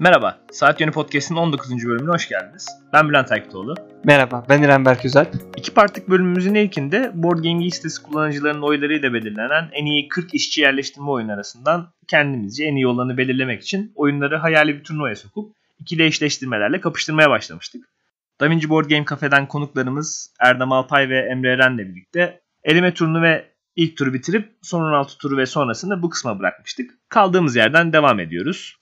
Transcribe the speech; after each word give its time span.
Merhaba, 0.00 0.38
Saat 0.52 0.80
Yönü 0.80 0.90
Podcast'in 0.90 1.36
19. 1.36 1.86
bölümüne 1.86 2.10
hoş 2.10 2.28
geldiniz. 2.28 2.66
Ben 2.92 3.08
Bülent 3.08 3.32
Aykıtoğlu. 3.32 3.74
Merhaba, 4.04 4.44
ben 4.48 4.62
İrem 4.62 4.84
Berküzel. 4.84 5.26
İki 5.56 5.74
partlik 5.74 6.08
bölümümüzün 6.08 6.54
ilkinde 6.54 7.10
Board 7.14 7.38
Game 7.38 7.70
sitesi 7.70 8.02
kullanıcılarının 8.02 8.62
oylarıyla 8.62 9.12
belirlenen 9.12 9.68
en 9.72 9.86
iyi 9.86 10.08
40 10.08 10.34
işçi 10.34 10.60
yerleştirme 10.60 11.10
oyunu 11.10 11.32
arasından 11.32 11.92
kendimizce 12.08 12.64
en 12.64 12.76
iyi 12.76 12.86
olanı 12.86 13.16
belirlemek 13.16 13.62
için 13.62 13.92
oyunları 13.94 14.36
hayali 14.36 14.78
bir 14.78 14.84
turnuvaya 14.84 15.16
sokup 15.16 15.56
ikili 15.80 16.04
eşleştirmelerle 16.04 16.80
kapıştırmaya 16.80 17.30
başlamıştık. 17.30 17.84
DaVinci 18.40 18.68
Board 18.68 18.90
Game 18.90 19.04
Cafe'den 19.10 19.48
konuklarımız 19.48 20.34
Erdem 20.40 20.72
Alpay 20.72 21.08
ve 21.08 21.18
Emre 21.18 21.52
Eren'le 21.52 21.78
birlikte 21.78 22.40
eleme 22.64 22.94
turunu 22.94 23.22
ve 23.22 23.44
ilk 23.76 23.96
turu 23.96 24.14
bitirip 24.14 24.56
son 24.62 24.80
16 24.80 25.18
turu 25.18 25.36
ve 25.36 25.46
sonrasını 25.46 26.02
bu 26.02 26.10
kısma 26.10 26.38
bırakmıştık. 26.38 26.90
Kaldığımız 27.08 27.56
yerden 27.56 27.92
devam 27.92 28.20
ediyoruz. 28.20 28.76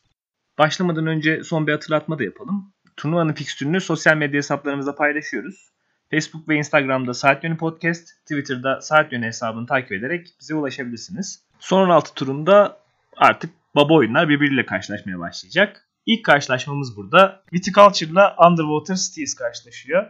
Başlamadan 0.59 1.06
önce 1.06 1.45
son 1.45 1.66
bir 1.66 1.73
hatırlatma 1.73 2.19
da 2.19 2.24
yapalım. 2.24 2.73
Turnuvanın 2.97 3.33
fikstürünü 3.33 3.80
sosyal 3.80 4.16
medya 4.16 4.38
hesaplarımızda 4.38 4.95
paylaşıyoruz. 4.95 5.73
Facebook 6.11 6.48
ve 6.48 6.56
Instagram'da 6.56 7.15
Saat 7.15 7.45
Yönü 7.45 7.56
Podcast, 7.56 8.09
Twitter'da 8.20 8.80
Saat 8.80 9.12
Yönü 9.12 9.27
hesabını 9.27 9.66
takip 9.66 9.92
ederek 9.92 10.27
bize 10.41 10.55
ulaşabilirsiniz. 10.55 11.42
Son 11.59 11.83
16 11.87 12.15
turunda 12.15 12.78
artık 13.16 13.51
baba 13.75 13.95
oyunlar 13.95 14.28
birbiriyle 14.28 14.66
karşılaşmaya 14.66 15.19
başlayacak. 15.19 15.88
İlk 16.06 16.25
karşılaşmamız 16.25 16.97
burada. 16.97 17.42
Viticulture'la 17.53 18.37
Underwater 18.48 18.97
Cities 18.97 19.34
karşılaşıyor. 19.34 20.06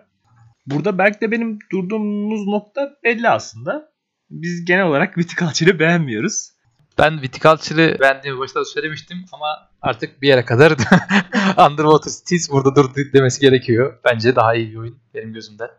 Burada 0.66 0.98
belki 0.98 1.20
de 1.20 1.30
benim 1.30 1.58
durduğumuz 1.72 2.46
nokta 2.46 2.90
belli 3.04 3.28
aslında. 3.28 3.92
Biz 4.30 4.64
genel 4.64 4.84
olarak 4.84 5.18
Viticulture'ı 5.18 5.78
beğenmiyoruz. 5.78 6.51
Ben 6.98 7.22
Viticulture'ı 7.22 8.00
beğendiğimi 8.00 8.38
başta 8.40 8.64
söylemiştim 8.64 9.24
ama 9.32 9.68
artık 9.82 10.22
bir 10.22 10.28
yere 10.28 10.44
kadar 10.44 10.72
Underwater 11.70 12.10
Cities 12.10 12.50
burada 12.50 12.76
dur 12.76 12.90
demesi 13.12 13.40
gerekiyor. 13.40 13.98
Bence 14.04 14.36
daha 14.36 14.54
iyi 14.54 14.70
bir 14.70 14.76
oyun 14.76 14.98
benim 15.14 15.32
gözümde. 15.32 15.70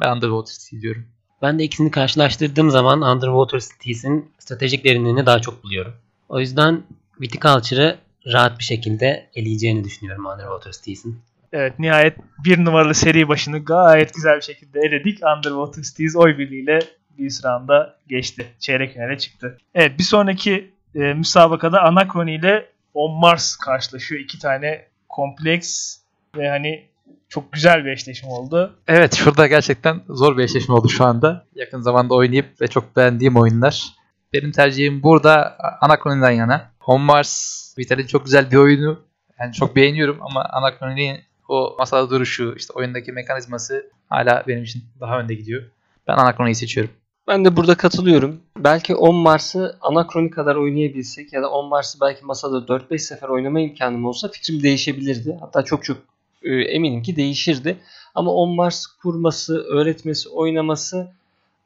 Ben 0.00 0.16
Underwater 0.16 0.52
Cities 0.52 0.82
diyorum. 0.82 1.06
Ben 1.42 1.58
de 1.58 1.64
ikisini 1.64 1.90
karşılaştırdığım 1.90 2.70
zaman 2.70 3.02
Underwater 3.02 3.60
Cities'in 3.60 4.32
stratejik 4.38 4.84
derinliğini 4.84 5.26
daha 5.26 5.40
çok 5.40 5.64
buluyorum. 5.64 5.94
O 6.28 6.40
yüzden 6.40 6.82
Viticulture'ı 7.20 7.98
rahat 8.26 8.58
bir 8.58 8.64
şekilde 8.64 9.30
eleyeceğini 9.34 9.84
düşünüyorum 9.84 10.26
Underwater 10.26 10.72
Cities'in. 10.72 11.20
Evet 11.52 11.78
nihayet 11.78 12.16
bir 12.44 12.64
numaralı 12.64 12.94
seri 12.94 13.28
başını 13.28 13.64
gayet 13.64 14.14
güzel 14.14 14.36
bir 14.36 14.42
şekilde 14.42 14.80
eledik. 14.80 15.18
Underwater 15.36 15.82
Cities 15.82 16.16
oy 16.16 16.38
birliğiyle 16.38 16.78
bir 17.18 17.40
round'a 17.44 17.96
geçti. 18.08 18.46
Çeyrek 18.58 18.92
finale 18.92 19.18
çıktı. 19.18 19.58
Evet 19.74 19.98
bir 19.98 20.04
sonraki 20.04 20.70
e, 20.94 20.98
müsabakada 20.98 21.82
Anachrony 21.82 22.34
ile 22.34 22.66
On 22.94 23.20
Mars 23.20 23.56
karşılaşıyor. 23.56 24.20
İki 24.20 24.38
tane 24.38 24.84
kompleks 25.08 25.96
ve 26.36 26.48
hani 26.48 26.88
çok 27.28 27.52
güzel 27.52 27.84
bir 27.84 27.90
eşleşme 27.90 28.28
oldu. 28.28 28.78
Evet 28.88 29.14
şurada 29.14 29.46
gerçekten 29.46 30.00
zor 30.08 30.38
bir 30.38 30.44
eşleşme 30.44 30.74
oldu 30.74 30.88
şu 30.88 31.04
anda. 31.04 31.46
Yakın 31.54 31.80
zamanda 31.80 32.14
oynayıp 32.14 32.60
ve 32.60 32.66
çok 32.66 32.96
beğendiğim 32.96 33.36
oyunlar. 33.36 33.92
Benim 34.32 34.52
tercihim 34.52 35.02
burada 35.02 35.58
Anachrony'den 35.80 36.30
yana. 36.30 36.70
On 36.86 37.00
Mars 37.00 37.62
Vital'in 37.78 38.06
çok 38.06 38.24
güzel 38.24 38.50
bir 38.50 38.56
oyunu. 38.56 39.00
Yani 39.40 39.52
çok 39.52 39.76
beğeniyorum 39.76 40.18
ama 40.20 40.44
Anachrony'nin 40.44 41.20
o 41.48 41.76
masada 41.78 42.10
duruşu, 42.10 42.54
işte 42.56 42.72
oyundaki 42.72 43.12
mekanizması 43.12 43.90
hala 44.08 44.44
benim 44.48 44.62
için 44.62 44.84
daha 45.00 45.18
önde 45.18 45.34
gidiyor. 45.34 45.62
Ben 46.08 46.14
Anachrony'yi 46.14 46.54
seçiyorum. 46.54 46.92
Ben 47.28 47.44
de 47.44 47.56
burada 47.56 47.74
katılıyorum. 47.74 48.40
Belki 48.58 48.94
10 48.94 49.14
Mars'ı 49.14 49.76
Anachrony 49.80 50.30
kadar 50.30 50.56
oynayabilsek 50.56 51.32
ya 51.32 51.42
da 51.42 51.50
10 51.50 51.68
Mars'ı 51.68 52.00
belki 52.00 52.24
masada 52.24 52.56
4-5 52.56 52.98
sefer 52.98 53.28
oynama 53.28 53.60
imkanım 53.60 54.04
olsa 54.04 54.28
fikrim 54.28 54.62
değişebilirdi. 54.62 55.36
Hatta 55.40 55.62
çok 55.62 55.84
çok 55.84 55.96
e, 56.42 56.54
eminim 56.54 57.02
ki 57.02 57.16
değişirdi. 57.16 57.78
Ama 58.14 58.30
10 58.30 58.50
Mars 58.50 58.86
kurması, 58.86 59.64
öğretmesi, 59.64 60.28
oynaması 60.28 61.08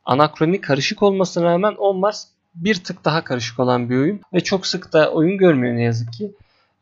Anachrony 0.05 0.61
karışık 0.61 1.03
olmasına 1.03 1.45
rağmen 1.45 1.75
10 1.75 1.97
Mars 1.97 2.27
bir 2.55 2.75
tık 2.85 3.05
daha 3.05 3.25
karışık 3.25 3.61
olan 3.61 3.91
bir 3.91 3.97
oyun 3.97 4.21
ve 4.35 4.41
çok 4.41 4.67
sık 4.67 4.93
da 4.93 5.13
oyun 5.13 5.39
görmüyor 5.39 5.77
ne 5.77 5.83
yazık 5.83 6.13
ki. 6.13 6.33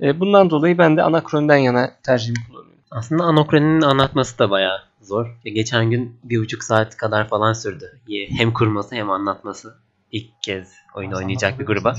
E, 0.01 0.21
bundan 0.21 0.51
dolayı 0.51 0.79
ben 0.79 0.97
de 0.97 1.03
Anachrony'den 1.03 1.57
yana 1.57 1.91
tercihimi 2.03 2.39
kullanıyorum. 2.47 2.79
Aslında 2.91 3.25
Anachrony'nin 3.25 3.83
anlatması 3.83 4.39
da 4.39 4.51
bayağı 4.51 4.83
zor. 5.07 5.27
Geçen 5.45 5.91
gün 5.91 6.21
bir 6.25 6.39
buçuk 6.39 6.65
saat 6.65 6.97
kadar 6.97 7.29
falan 7.29 7.53
sürdü. 7.53 8.01
Hem 8.37 8.53
kurması 8.53 8.95
hem 8.95 9.11
anlatması. 9.11 9.75
İlk 10.13 10.43
kez 10.43 10.73
oyun 10.95 11.13
oynayacak 11.13 11.59
bir 11.59 11.67
gruba. 11.67 11.97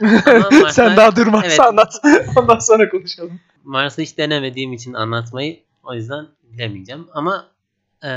Mars'a, 0.00 0.68
Sen 0.70 0.96
daha 0.96 1.16
durmazsa 1.16 1.48
evet, 1.48 1.60
anlat. 1.60 1.94
Ondan 2.36 2.58
sonra 2.58 2.88
konuşalım. 2.88 3.40
Mars'ı 3.64 4.02
hiç 4.02 4.18
denemediğim 4.18 4.72
için 4.72 4.92
anlatmayı 4.92 5.60
o 5.82 5.94
yüzden 5.94 6.26
bilemeyeceğim. 6.42 7.06
Ama 7.12 7.46
e, 8.04 8.08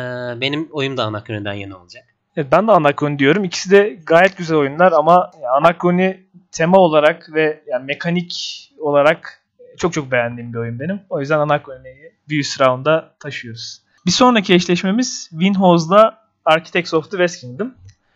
benim 0.41 0.69
oyum 0.71 0.97
da 0.97 1.03
Anachrony'den 1.03 1.53
yana 1.53 1.77
olacak. 1.77 2.03
Evet, 2.35 2.47
ben 2.51 2.67
de 2.67 2.71
Anachrony 2.71 3.19
diyorum. 3.19 3.43
İkisi 3.43 3.71
de 3.71 3.99
gayet 4.05 4.37
güzel 4.37 4.57
oyunlar 4.57 4.91
ama 4.91 5.31
Anachrony 5.57 6.13
tema 6.51 6.77
olarak 6.77 7.33
ve 7.33 7.63
yani 7.67 7.85
mekanik 7.85 8.33
olarak 8.79 9.43
çok 9.77 9.93
çok 9.93 10.11
beğendiğim 10.11 10.53
bir 10.53 10.57
oyun 10.57 10.79
benim. 10.79 11.01
O 11.09 11.19
yüzden 11.19 11.39
Anachrony'yi 11.39 12.13
bir 12.29 12.39
üst 12.39 12.61
round'a 12.61 13.15
taşıyoruz. 13.19 13.81
Bir 14.05 14.11
sonraki 14.11 14.53
eşleşmemiz 14.53 15.27
Winhouse'la 15.29 16.19
Architects 16.45 16.93
of 16.93 17.11
the 17.11 17.17
West 17.17 17.41
Kingdom. 17.41 17.73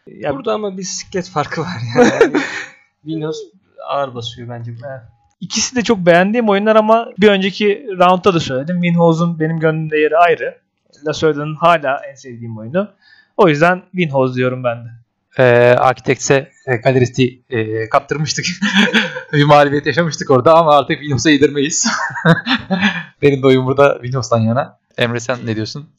Ya 0.08 0.36
Burada 0.36 0.54
ama 0.54 0.78
bir 0.78 0.84
siklet 0.84 1.30
farkı 1.30 1.62
var 1.62 1.78
yani. 1.98 2.34
Winhouse 3.02 3.40
ağır 3.88 4.16
basıyor 4.16 4.50
bence. 4.50 4.72
Bu. 4.72 4.86
Evet. 4.88 5.02
İkisi 5.42 5.76
de 5.76 5.82
çok 5.82 5.98
beğendiğim 5.98 6.50
oyunlar 6.50 6.76
ama 6.76 7.10
bir 7.20 7.28
önceki 7.28 7.88
roundda 8.00 8.34
da 8.34 8.40
söyledim. 8.40 8.82
Winhouse'un 8.82 9.40
benim 9.40 9.60
gönlümde 9.60 9.98
yeri 9.98 10.18
ayrı. 10.18 10.58
Lasoida'nın 11.06 11.56
hala 11.56 12.02
en 12.12 12.16
sevdiğim 12.16 12.58
oyunu. 12.58 12.92
O 13.38 13.50
yüzden 13.50 13.82
Winhouse 13.92 14.36
diyorum 14.36 14.64
ben 14.64 14.86
de. 14.86 14.90
Ee, 15.38 15.76
Architects'e 15.78 16.52
e, 16.66 16.76
galeristi 16.76 17.42
e, 17.50 17.90
kaptırmıştık. 17.90 18.46
bir 19.34 19.44
mağlubiyet 19.44 19.86
yaşamıştık 19.86 20.32
orada 20.32 20.56
ama 20.56 20.78
artık 20.78 20.98
Winhouse'a 21.00 21.32
yedirmeyiz. 21.32 21.88
benim 23.22 23.44
de 23.44 23.48
oyun 23.48 23.66
burada 23.66 23.94
Winhouse'dan 23.94 24.40
yana. 24.40 24.78
Emre 24.98 25.20
sen 25.20 25.46
ne 25.46 25.56
diyorsun? 25.56 25.90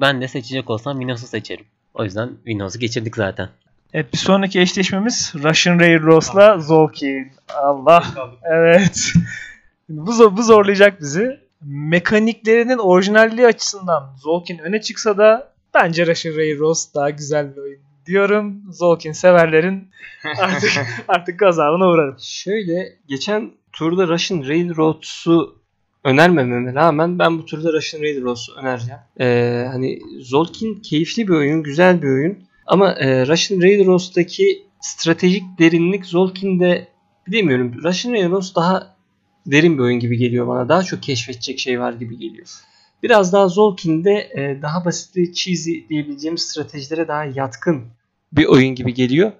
Ben 0.00 0.20
de 0.20 0.28
seçecek 0.28 0.70
olsam 0.70 0.92
Windows'u 0.92 1.26
seçerim. 1.26 1.64
O 1.94 2.04
yüzden 2.04 2.28
Windows'u 2.44 2.78
geçirdik 2.78 3.16
zaten. 3.16 3.48
Evet 3.92 4.12
bir 4.12 4.18
sonraki 4.18 4.60
eşleşmemiz 4.60 5.32
Russian 5.34 5.80
Railroads'la 5.80 6.58
Zolkin. 6.58 7.32
Allah. 7.54 8.04
Evet. 8.44 9.12
bu, 9.88 10.36
bu 10.36 10.42
zorlayacak 10.42 11.00
bizi. 11.00 11.40
Mekaniklerinin 11.64 12.78
orijinalliği 12.78 13.46
açısından 13.46 14.16
Zolkin 14.22 14.58
öne 14.58 14.80
çıksa 14.80 15.18
da 15.18 15.52
bence 15.74 16.06
Russian 16.06 16.36
Railroads 16.36 16.94
daha 16.94 17.10
güzel 17.10 17.56
bir 17.56 17.60
oyun 17.60 17.80
diyorum. 18.06 18.62
Zolkin 18.72 19.12
severlerin 19.12 19.90
artık 20.38 20.72
artık 21.08 21.38
gazabına 21.38 21.88
uğrarım. 21.88 22.16
Şöyle 22.20 22.96
geçen 23.08 23.50
turda 23.72 24.08
Russian 24.08 24.48
Railroads'u 24.48 25.58
önermememe 26.06 26.74
rağmen 26.74 27.18
ben 27.18 27.38
bu 27.38 27.44
turda 27.44 27.72
Russian 27.72 28.02
Railroads'u 28.02 28.52
önereceğim. 28.54 29.00
Ee, 29.20 29.66
hani 29.72 30.00
Zolkin 30.20 30.74
keyifli 30.74 31.28
bir 31.28 31.32
oyun, 31.32 31.62
güzel 31.62 32.02
bir 32.02 32.08
oyun. 32.08 32.38
Ama 32.66 32.92
e, 32.92 33.26
Russian 33.26 33.62
Railroads'taki 33.62 34.62
stratejik 34.80 35.42
derinlik 35.58 36.06
Zolkin'de 36.06 36.88
bilemiyorum. 37.26 37.74
Russian 37.84 38.12
Railroads 38.12 38.54
daha 38.54 38.96
derin 39.46 39.78
bir 39.78 39.82
oyun 39.82 40.00
gibi 40.00 40.16
geliyor 40.16 40.46
bana. 40.46 40.68
Daha 40.68 40.82
çok 40.82 41.02
keşfedecek 41.02 41.58
şey 41.58 41.80
var 41.80 41.92
gibi 41.92 42.18
geliyor. 42.18 42.46
Biraz 43.02 43.32
daha 43.32 43.48
Zolkin'de 43.48 44.12
e, 44.12 44.62
daha 44.62 44.84
basit 44.84 45.16
ve 45.16 45.32
cheesy 45.32 45.78
diyebileceğimiz 45.88 46.42
stratejilere 46.42 47.08
daha 47.08 47.24
yatkın 47.24 47.84
bir 48.32 48.44
oyun 48.44 48.74
gibi 48.74 48.94
geliyor. 48.94 49.32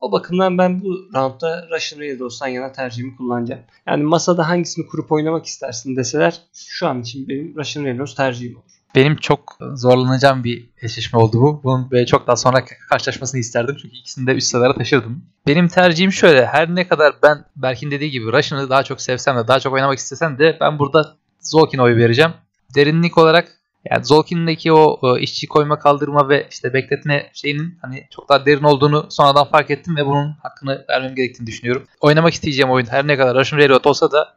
O 0.00 0.12
bakımdan 0.12 0.58
ben 0.58 0.82
bu 0.82 1.08
roundda 1.14 1.68
Russian 1.70 2.00
Railroads'tan 2.00 2.48
yana 2.48 2.72
tercihimi 2.72 3.16
kullanacağım. 3.16 3.60
Yani 3.86 4.02
masada 4.02 4.48
hangisini 4.48 4.86
kurup 4.86 5.12
oynamak 5.12 5.46
istersin 5.46 5.96
deseler 5.96 6.40
şu 6.54 6.88
an 6.88 7.00
için 7.00 7.28
benim 7.28 7.56
Russian 7.56 7.84
Railroads 7.84 8.14
tercihim 8.14 8.56
olur. 8.56 8.64
Benim 8.94 9.16
çok 9.16 9.58
zorlanacağım 9.74 10.44
bir 10.44 10.70
eşleşme 10.82 11.18
oldu 11.18 11.40
bu. 11.40 11.60
Bunun 11.64 11.90
böyle 11.90 12.06
çok 12.06 12.26
daha 12.26 12.36
sonra 12.36 12.64
karşılaşmasını 12.88 13.40
isterdim. 13.40 13.76
Çünkü 13.82 13.96
ikisini 13.96 14.26
de 14.26 14.34
üst 14.34 14.48
sıralara 14.48 14.74
taşırdım. 14.74 15.24
Benim 15.46 15.68
tercihim 15.68 16.12
şöyle. 16.12 16.46
Her 16.46 16.74
ne 16.74 16.88
kadar 16.88 17.14
ben 17.22 17.44
Berk'in 17.56 17.90
dediği 17.90 18.10
gibi 18.10 18.32
Russian'ı 18.32 18.70
daha 18.70 18.82
çok 18.82 19.00
sevsem 19.00 19.36
de 19.36 19.48
daha 19.48 19.60
çok 19.60 19.72
oynamak 19.72 19.98
istesem 19.98 20.38
de 20.38 20.56
ben 20.60 20.78
burada 20.78 21.16
Zolkin'e 21.40 21.82
oy 21.82 21.96
vereceğim. 21.96 22.32
Derinlik 22.74 23.18
olarak 23.18 23.59
yani 23.90 24.04
Zolkin'deki 24.04 24.72
o 24.72 25.00
e, 25.16 25.20
işçi 25.20 25.46
koyma 25.46 25.78
kaldırma 25.78 26.28
ve 26.28 26.46
işte 26.50 26.74
bekletme 26.74 27.30
şeyinin 27.32 27.78
hani 27.82 28.06
çok 28.10 28.28
daha 28.28 28.46
derin 28.46 28.64
olduğunu 28.64 29.06
sonradan 29.10 29.44
fark 29.44 29.70
ettim 29.70 29.96
ve 29.96 30.06
bunun 30.06 30.32
hakkını 30.42 30.84
vermem 30.88 31.14
gerektiğini 31.14 31.46
düşünüyorum. 31.46 31.86
Oynamak 32.00 32.32
isteyeceğim 32.32 32.70
oyun 32.70 32.86
her 32.86 33.06
ne 33.06 33.16
kadar 33.16 33.36
Russian 33.36 33.58
Railroad 33.58 33.84
olsa 33.84 34.12
da 34.12 34.34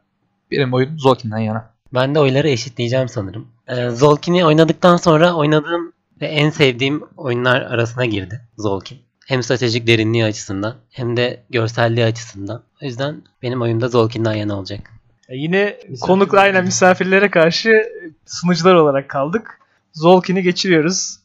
benim 0.50 0.74
oyun 0.74 0.96
Zolkin'den 0.98 1.38
yana. 1.38 1.74
Ben 1.94 2.14
de 2.14 2.20
oyları 2.20 2.48
eşitleyeceğim 2.48 3.08
sanırım. 3.08 3.48
Ee, 3.68 3.90
Zolkin'i 3.90 4.44
oynadıktan 4.44 4.96
sonra 4.96 5.34
oynadığım 5.34 5.92
ve 6.20 6.26
en 6.26 6.50
sevdiğim 6.50 7.02
oyunlar 7.16 7.62
arasına 7.62 8.04
girdi 8.04 8.40
Zolkin. 8.58 8.98
Hem 9.26 9.42
stratejik 9.42 9.86
derinliği 9.86 10.24
açısından 10.24 10.74
hem 10.90 11.16
de 11.16 11.42
görselliği 11.50 12.06
açısından. 12.06 12.62
O 12.82 12.86
yüzden 12.86 13.22
benim 13.42 13.62
oyunda 13.62 13.88
Zolkin'den 13.88 14.34
yana 14.34 14.58
olacak. 14.58 14.80
E, 15.28 15.36
yine 15.36 15.80
konukla 16.00 16.40
aynen 16.40 16.64
misafirlere 16.64 17.30
karşı 17.30 17.82
sunucular 18.26 18.74
olarak 18.74 19.08
kaldık. 19.08 19.60
Zolkin'i 19.92 20.42
geçiriyoruz. 20.42 21.18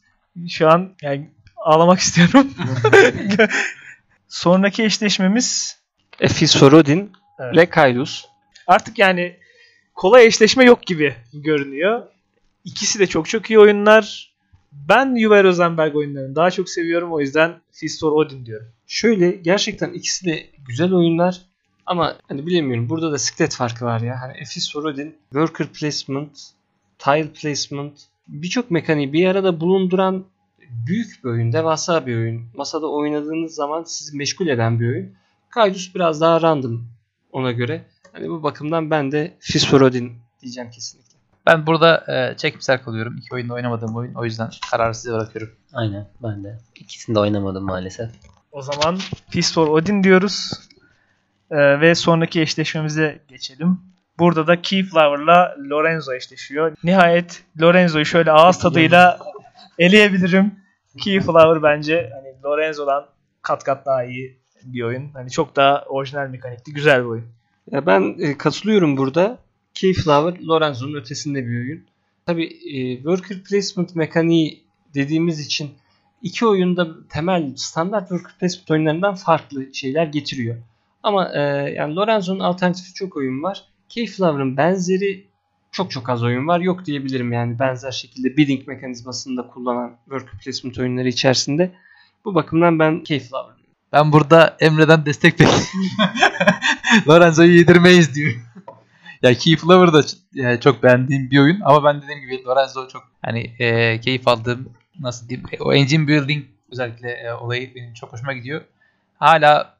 Şu 0.48 0.68
an 0.70 0.92
yani 1.02 1.30
ağlamak 1.56 1.98
istiyorum. 2.00 2.50
Sonraki 4.28 4.84
eşleşmemiz 4.84 5.78
Efis 6.20 6.50
Sorodin 6.50 7.12
Evet. 7.38 7.54
ile 7.54 7.66
Kailus. 7.70 8.24
artık 8.66 8.98
yani 8.98 9.36
kolay 9.94 10.26
eşleşme 10.26 10.64
yok 10.64 10.82
gibi 10.86 11.14
görünüyor. 11.32 12.02
İkisi 12.64 12.98
de 12.98 13.06
çok 13.06 13.28
çok 13.28 13.50
iyi 13.50 13.58
oyunlar. 13.58 14.30
Ben 14.72 15.16
Juve 15.20 15.44
Rosenberg 15.44 15.96
oyunlarını 15.96 16.36
daha 16.36 16.50
çok 16.50 16.68
seviyorum. 16.68 17.12
O 17.12 17.20
yüzden 17.20 17.60
Fist 17.72 18.00
for 18.00 18.12
Odin 18.12 18.46
diyorum. 18.46 18.66
Şöyle 18.86 19.30
gerçekten 19.30 19.92
ikisi 19.92 20.24
de 20.24 20.46
güzel 20.68 20.92
oyunlar 20.92 21.40
ama 21.86 22.16
hani 22.28 22.46
bilemiyorum 22.46 22.88
burada 22.88 23.12
da 23.12 23.18
siklet 23.18 23.54
farkı 23.56 23.84
var 23.84 24.00
ya. 24.00 24.20
Hani 24.20 24.38
Efis 24.38 24.64
Sorodin, 24.64 25.16
worker 25.30 25.66
placement, 25.66 26.38
tile 27.00 27.32
placement 27.32 27.92
birçok 28.28 28.70
mekaniği 28.70 29.12
bir 29.12 29.26
arada 29.26 29.60
bulunduran 29.60 30.24
büyük 30.86 31.24
bir 31.24 31.28
oyun, 31.28 31.52
devasa 31.52 32.06
bir 32.06 32.16
oyun. 32.16 32.42
Masada 32.54 32.86
oynadığınız 32.86 33.54
zaman 33.54 33.82
sizi 33.82 34.16
meşgul 34.16 34.46
eden 34.46 34.80
bir 34.80 34.88
oyun. 34.88 35.14
Kaydus 35.50 35.94
biraz 35.94 36.20
daha 36.20 36.42
random 36.42 36.88
ona 37.32 37.52
göre. 37.52 37.84
Hani 38.12 38.28
bu 38.28 38.42
bakımdan 38.42 38.90
ben 38.90 39.12
de 39.12 39.36
Fis 39.40 39.66
for 39.66 39.80
Odin 39.80 40.12
diyeceğim 40.42 40.70
kesinlikle. 40.70 41.10
Ben 41.46 41.66
burada 41.66 42.04
e, 42.08 42.36
çekimsel 42.36 42.82
kalıyorum. 42.82 43.16
İki 43.16 43.34
oyunda 43.34 43.54
oynamadığım 43.54 43.96
oyun. 43.96 44.14
O 44.14 44.24
yüzden 44.24 44.50
kararı 44.70 44.94
size 44.94 45.12
bırakıyorum. 45.12 45.54
Aynen 45.72 46.06
ben 46.22 46.44
de. 46.44 46.58
İkisini 46.74 47.14
de 47.14 47.18
oynamadım 47.20 47.64
maalesef. 47.64 48.10
O 48.52 48.62
zaman 48.62 48.98
Fist 49.28 49.54
for 49.54 49.68
Odin 49.68 50.04
diyoruz. 50.04 50.52
Ee, 51.50 51.80
ve 51.80 51.94
sonraki 51.94 52.40
eşleşmemize 52.40 53.22
geçelim. 53.28 53.78
Burada 54.20 54.46
da 54.46 54.62
Keyflower'la 54.62 55.56
Lorenzo 55.70 56.14
eşleşiyor. 56.14 56.76
Nihayet 56.84 57.44
Lorenzo'yu 57.60 58.04
şöyle 58.04 58.32
ağız 58.32 58.58
tadıyla 58.58 59.18
eleyebilirim. 59.78 60.54
Keyflower 60.98 61.62
bence 61.62 62.10
hani 62.14 62.42
Lorenzo'dan 62.44 63.06
kat 63.42 63.64
kat 63.64 63.86
daha 63.86 64.04
iyi 64.04 64.38
bir 64.64 64.82
oyun. 64.82 65.10
Hani 65.12 65.30
çok 65.30 65.56
daha 65.56 65.84
orijinal 65.88 66.28
mekanikli, 66.28 66.72
güzel 66.72 67.00
bir 67.00 67.08
oyun. 67.08 67.26
Ya 67.70 67.86
ben 67.86 68.16
e, 68.18 68.38
katılıyorum 68.38 68.96
burada. 68.96 69.38
Keyflower 69.74 70.46
Lorenzo'nun 70.46 70.94
ötesinde 70.94 71.46
bir 71.46 71.56
oyun. 71.56 71.84
Tabi 72.26 72.48
worker 72.96 73.38
placement 73.42 73.96
mekaniği 73.96 74.64
dediğimiz 74.94 75.40
için 75.40 75.70
iki 76.22 76.46
oyunda 76.46 77.08
temel 77.08 77.52
standart 77.56 78.08
worker 78.08 78.32
placement 78.40 78.70
oyunlarından 78.70 79.14
farklı 79.14 79.74
şeyler 79.74 80.06
getiriyor. 80.06 80.56
Ama 81.02 81.32
e, 81.34 81.40
yani 81.72 81.96
Lorenzo'nun 81.96 82.40
alternatifi 82.40 82.94
çok 82.94 83.16
oyun 83.16 83.42
var. 83.42 83.69
Keyflower'ın 83.90 84.56
benzeri 84.56 85.26
çok 85.72 85.90
çok 85.90 86.08
az 86.08 86.22
oyun 86.22 86.46
var. 86.46 86.60
Yok 86.60 86.86
diyebilirim 86.86 87.32
yani 87.32 87.58
benzer 87.58 87.90
şekilde 87.90 88.36
bidding 88.36 88.68
mekanizmasını 88.68 89.36
da 89.36 89.46
kullanan 89.46 89.96
worker 90.04 90.40
placement 90.44 90.78
oyunları 90.78 91.08
içerisinde. 91.08 91.70
Bu 92.24 92.34
bakımdan 92.34 92.78
ben 92.78 93.02
Keyflower. 93.02 93.54
Ben 93.92 94.12
burada 94.12 94.56
Emre'den 94.60 95.06
destek 95.06 95.32
bekliyorum. 95.40 95.66
Lorenzo'yu 97.08 97.56
yedirmeyiz 97.56 98.14
diyor. 98.14 98.32
ya 99.22 99.34
Keyflower 99.34 99.92
da 99.92 100.06
yani 100.34 100.60
çok 100.60 100.82
beğendiğim 100.82 101.30
bir 101.30 101.38
oyun 101.38 101.60
ama 101.64 101.84
ben 101.84 102.02
dediğim 102.02 102.20
gibi 102.20 102.44
Lorenzo 102.44 102.88
çok 102.88 103.02
hani 103.22 103.54
e, 103.58 104.00
keyif 104.00 104.28
aldığım 104.28 104.72
nasıl 105.00 105.28
diyeyim 105.28 105.48
o 105.60 105.74
engine 105.74 106.08
building 106.08 106.44
özellikle 106.72 107.10
e, 107.10 107.32
olayı 107.32 107.74
benim 107.74 107.94
çok 107.94 108.12
hoşuma 108.12 108.32
gidiyor. 108.32 108.60
Hala 109.18 109.78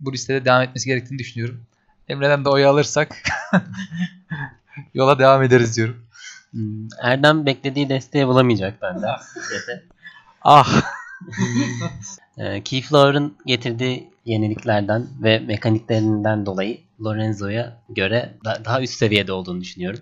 bu 0.00 0.12
listede 0.12 0.44
devam 0.44 0.62
etmesi 0.62 0.86
gerektiğini 0.86 1.18
düşünüyorum. 1.18 1.60
Emre'den 2.08 2.44
de 2.44 2.48
oyu 2.48 2.68
alırsak 2.68 3.22
yola 4.94 5.18
devam 5.18 5.42
ederiz 5.42 5.76
diyorum. 5.76 5.96
Hmm, 6.50 6.88
Erdem 7.02 7.46
beklediği 7.46 7.88
desteği 7.88 8.26
bulamayacak 8.26 8.82
bende. 8.82 9.06
Ah 10.44 10.82
Ee, 12.38 12.62
Keyflower'ın 12.62 13.36
getirdiği 13.46 14.10
yeniliklerden 14.24 15.06
ve 15.22 15.38
mekaniklerinden 15.38 16.46
dolayı 16.46 16.78
Lorenzo'ya 17.04 17.76
göre 17.88 18.34
da- 18.44 18.62
daha 18.64 18.82
üst 18.82 18.94
seviyede 18.94 19.32
olduğunu 19.32 19.60
düşünüyorum. 19.60 20.00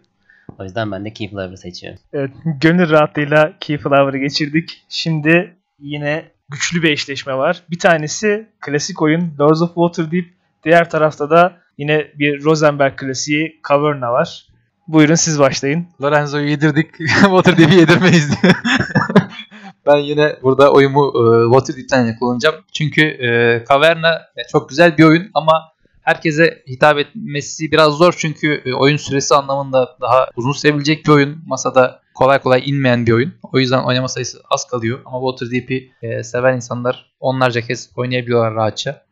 O 0.59 0.65
yüzden 0.65 0.93
ben 0.93 1.05
de 1.05 1.13
Keyflower'ı 1.13 1.57
seçiyorum. 1.59 2.01
Evet, 2.13 2.31
gönül 2.61 2.91
rahatlığıyla 2.91 3.53
Keyflower'ı 3.61 4.19
geçirdik. 4.19 4.85
Şimdi 4.89 5.57
yine 5.79 6.25
güçlü 6.51 6.83
bir 6.83 6.91
eşleşme 6.91 7.35
var. 7.35 7.63
Bir 7.71 7.79
tanesi 7.79 8.49
klasik 8.61 9.03
oyun 9.03 9.35
Lords 9.41 9.63
of 9.63 9.69
Waterdeep. 9.75 10.35
Diğer 10.65 10.91
tarafta 10.91 11.31
da 11.31 11.57
yine 11.81 12.07
bir 12.19 12.45
Rosenberg 12.45 12.97
klasiği 12.97 13.61
Caverna 13.69 14.13
var. 14.13 14.47
Buyurun 14.89 15.15
siz 15.15 15.39
başlayın. 15.39 15.87
Lorenzo'yu 16.03 16.49
yedirdik. 16.49 16.91
Waterdeep'i 17.21 17.75
yedirmeyiz 17.75 18.43
diyor. 18.43 18.55
ben 19.87 19.97
yine 19.97 20.37
burada 20.43 20.73
oyumu 20.73 21.13
e, 21.15 21.45
Waterdeep'ten 21.55 22.19
kullanacağım. 22.19 22.55
Çünkü 22.73 23.03
e, 23.03 23.29
Caverna 23.69 24.23
çok 24.53 24.69
güzel 24.69 24.99
bir 24.99 25.05
oyun 25.05 25.31
ama 25.35 25.73
herkese 26.03 26.63
hitap 26.69 26.99
etmesi 26.99 27.73
biraz 27.73 27.93
zor. 27.93 28.15
Çünkü 28.19 28.63
e, 28.65 28.75
oyun 28.75 28.97
süresi 28.97 29.35
anlamında 29.35 29.97
daha 30.01 30.29
uzun 30.37 30.53
sevilecek 30.53 31.05
bir 31.07 31.11
oyun. 31.11 31.43
Masada 31.47 32.01
kolay 32.15 32.39
kolay 32.39 32.63
inmeyen 32.67 33.07
bir 33.07 33.13
oyun. 33.13 33.35
O 33.53 33.59
yüzden 33.59 33.83
oynama 33.85 34.09
sayısı 34.09 34.43
az 34.51 34.65
kalıyor. 34.65 34.99
Ama 35.05 35.31
Waterdeep'i 35.31 35.93
e, 36.03 36.23
seven 36.23 36.57
insanlar 36.57 37.13
onlarca 37.21 37.61
kez 37.61 37.91
oynayabiliyorlar 37.97 38.55
rahatça. 38.55 39.03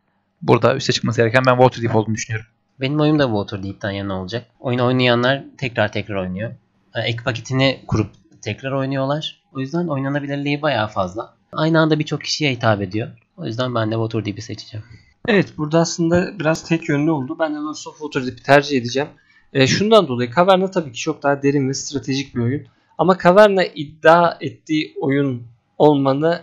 Burada 0.43 0.77
üste 0.77 0.93
çıkması 0.93 1.21
gereken 1.21 1.43
ben 1.47 1.57
Waterdeep 1.57 1.97
olduğunu 1.97 2.15
düşünüyorum. 2.15 2.47
Benim 2.81 3.01
oyum 3.01 3.19
da 3.19 3.25
Waterdeep'ten 3.25 3.91
yana 3.91 4.21
olacak. 4.21 4.47
Oyunu 4.61 4.87
oynayanlar 4.87 5.45
tekrar 5.59 5.93
tekrar 5.93 6.15
oynuyor. 6.15 6.51
Ee, 6.95 7.01
Ek 7.01 7.19
paketini 7.25 7.81
kurup 7.87 8.11
tekrar 8.43 8.73
oynuyorlar. 8.73 9.43
O 9.53 9.61
yüzden 9.61 9.89
oynanabilirliği 9.89 10.63
bayağı 10.63 10.89
fazla. 10.89 11.35
Aynı 11.53 11.81
anda 11.81 11.99
birçok 11.99 12.21
kişiye 12.23 12.53
hitap 12.53 12.83
ediyor. 12.83 13.09
O 13.37 13.45
yüzden 13.47 13.75
ben 13.75 13.91
de 13.91 13.95
Waterdeep'i 13.95 14.43
seçeceğim. 14.43 14.87
Evet 15.29 15.59
burada 15.59 15.79
aslında 15.79 16.39
biraz 16.39 16.69
tek 16.69 16.89
yönlü 16.89 17.11
oldu. 17.11 17.37
Ben 17.39 17.55
de 17.55 17.59
Lords 17.59 17.87
of 17.87 17.99
Waterdeep'i 17.99 18.43
tercih 18.43 18.79
edeceğim. 18.79 19.09
E, 19.53 19.67
şundan 19.67 20.09
dolayı 20.09 20.31
Caverna 20.37 20.71
tabii 20.71 20.93
ki 20.93 20.99
çok 21.01 21.23
daha 21.23 21.43
derin 21.43 21.69
ve 21.69 21.75
stratejik 21.75 22.35
bir 22.35 22.41
oyun. 22.41 22.67
Ama 22.99 23.19
Caverna 23.23 23.65
iddia 23.65 24.37
ettiği 24.41 24.95
oyun 25.01 25.43
olmanı 25.79 26.43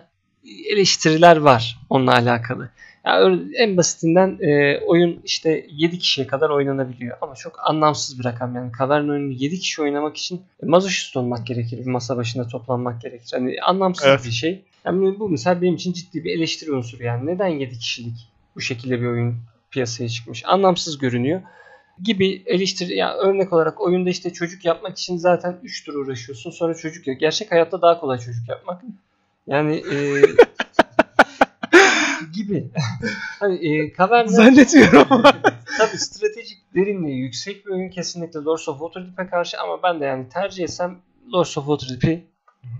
eleştiriler 0.71 1.37
var 1.37 1.79
onunla 1.89 2.13
alakalı. 2.13 2.69
Ya 3.05 3.21
ör- 3.21 3.53
en 3.55 3.77
basitinden 3.77 4.37
e, 4.41 4.79
oyun 4.79 5.19
işte 5.23 5.65
7 5.71 5.99
kişiye 5.99 6.27
kadar 6.27 6.49
oynanabiliyor 6.49 7.17
ama 7.21 7.35
çok 7.35 7.59
anlamsız 7.69 8.19
bir 8.19 8.25
rakam 8.25 8.55
yani 8.55 8.71
Caverna 8.79 9.11
oyunu 9.11 9.31
7 9.31 9.59
kişi 9.59 9.81
oynamak 9.81 10.17
için 10.17 10.41
mazoşist 10.63 11.17
olmak 11.17 11.47
gerekir, 11.47 11.77
bir 11.79 11.85
masa 11.91 12.17
başında 12.17 12.47
toplanmak 12.47 13.01
gerekir. 13.01 13.29
Hani 13.33 13.55
anlamsız 13.61 14.07
Evet. 14.07 14.25
bir 14.25 14.31
şey. 14.31 14.63
Yani 14.85 15.19
bu 15.19 15.29
mesela 15.29 15.61
benim 15.61 15.75
için 15.75 15.93
ciddi 15.93 16.23
bir 16.23 16.37
eleştiri 16.37 16.71
unsuru 16.73 17.03
yani 17.03 17.25
neden 17.25 17.47
7 17.47 17.79
kişilik 17.79 18.29
bu 18.55 18.61
şekilde 18.61 19.01
bir 19.01 19.05
oyun 19.05 19.35
piyasaya 19.71 20.09
çıkmış. 20.09 20.43
Anlamsız 20.45 20.97
görünüyor 20.97 21.41
gibi 22.03 22.43
eleştiri 22.45 22.95
ya 22.95 23.17
örnek 23.17 23.53
olarak 23.53 23.81
oyunda 23.81 24.09
işte 24.09 24.33
çocuk 24.33 24.65
yapmak 24.65 24.97
için 24.97 25.17
zaten 25.17 25.57
3 25.63 25.83
tur 25.85 25.93
uğraşıyorsun 25.93 26.51
sonra 26.51 26.73
çocuk 26.75 27.07
yok. 27.07 27.19
Gerçek 27.19 27.51
hayatta 27.51 27.81
daha 27.81 27.99
kolay 27.99 28.17
çocuk 28.17 28.49
yapmak. 28.49 28.81
Yani 29.47 29.75
e, 29.75 29.95
gibi. 32.47 32.67
hani 33.39 33.67
e, 33.67 33.93
Caverna 33.97 34.27
Zannetmiyorum 34.27 35.07
tabii 35.77 35.97
stratejik 35.97 36.57
derinliği 36.75 37.19
yüksek 37.19 37.65
bir 37.65 37.71
oyun 37.71 37.89
kesinlikle 37.89 38.39
Lords 38.39 38.67
of 38.67 38.79
Waterdeep'e 38.79 39.27
karşı 39.27 39.59
ama 39.59 39.83
ben 39.83 39.99
de 40.01 40.05
yani 40.05 40.29
tercih 40.29 40.63
etsem 40.63 40.97
Lords 41.33 41.57
of 41.57 41.65
Waterdeep'i 41.65 42.23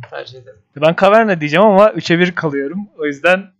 tercih 0.10 0.39
ederim. 0.39 0.60
Ben 0.75 0.95
Caverna 1.01 1.41
diyeceğim 1.41 1.65
ama 1.65 1.88
3'e 1.88 2.19
1 2.19 2.36
kalıyorum. 2.36 2.88
O 2.98 3.05
yüzden 3.05 3.51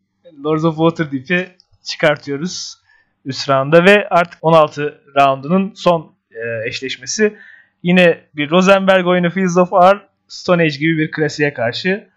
Lords 0.44 0.64
of 0.64 0.76
Waterdeep'i 0.76 1.50
çıkartıyoruz 1.84 2.78
üst 3.26 3.50
rounda 3.50 3.86
ve 3.86 4.08
artık 4.10 4.40
16 4.42 5.02
roundunun 5.16 5.74
son 5.76 6.12
e, 6.32 6.68
eşleşmesi. 6.68 7.38
Yine 7.84 8.20
bir 8.36 8.50
Rosenberg 8.50 9.08
oyunu 9.08 9.30
Fields 9.30 9.58
of 9.58 9.74
Ar 9.74 10.08
Stone 10.28 10.64
Age 10.64 10.78
gibi 10.78 10.98
bir 10.98 11.12
klasiğe 11.12 11.54
karşı. 11.54 12.08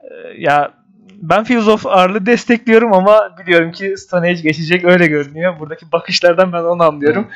E, 0.00 0.06
ya 0.38 0.74
ben 1.22 1.44
Fields 1.44 1.68
of 1.68 1.86
Ar'lı 1.86 2.26
destekliyorum 2.26 2.92
ama 2.92 3.36
biliyorum 3.38 3.72
ki 3.72 3.94
Stone 3.96 4.28
Age 4.28 4.40
geçecek 4.42 4.84
öyle 4.84 5.06
görünüyor. 5.06 5.60
Buradaki 5.60 5.92
bakışlardan 5.92 6.52
ben 6.52 6.62
onu 6.62 6.82
anlıyorum. 6.82 7.28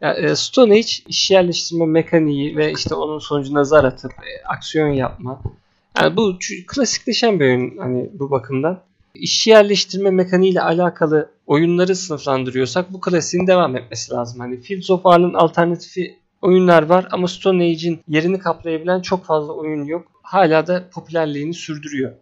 Ya, 0.00 0.14
e, 0.14 0.36
Stone 0.36 0.72
Age 0.74 0.92
iş 1.08 1.30
yerleştirme 1.30 1.86
mekaniği 1.86 2.56
ve 2.56 2.72
işte 2.72 2.94
onun 2.94 3.18
sonucuna 3.18 3.64
zar 3.64 3.84
atıp 3.84 4.12
e, 4.12 4.44
aksiyon 4.48 4.88
yapma. 4.88 5.40
Yani 6.00 6.16
bu 6.16 6.38
klasikleşen 6.66 7.40
bir 7.40 7.44
oyun 7.44 7.78
hani 7.78 8.10
bu 8.12 8.30
bakımdan. 8.30 8.80
İş 9.14 9.46
yerleştirme 9.46 10.10
mekaniğiyle 10.10 10.60
alakalı 10.60 11.30
oyunları 11.46 11.96
sınıflandırıyorsak 11.96 12.92
bu 12.92 13.00
klasiğin 13.00 13.46
devam 13.46 13.76
etmesi 13.76 14.12
lazım. 14.12 14.40
Hani 14.40 14.60
Fields 14.60 14.90
of 14.90 15.06
Ar'ın 15.06 15.34
alternatifi 15.34 16.16
oyunlar 16.42 16.82
var 16.82 17.08
ama 17.10 17.28
Stone 17.28 17.64
Age'in 17.64 18.00
yerini 18.08 18.38
kaplayabilen 18.38 19.00
çok 19.00 19.24
fazla 19.24 19.52
oyun 19.52 19.84
yok. 19.84 20.06
Hala 20.22 20.66
da 20.66 20.84
popülerliğini 20.92 21.54
sürdürüyor. 21.54 22.12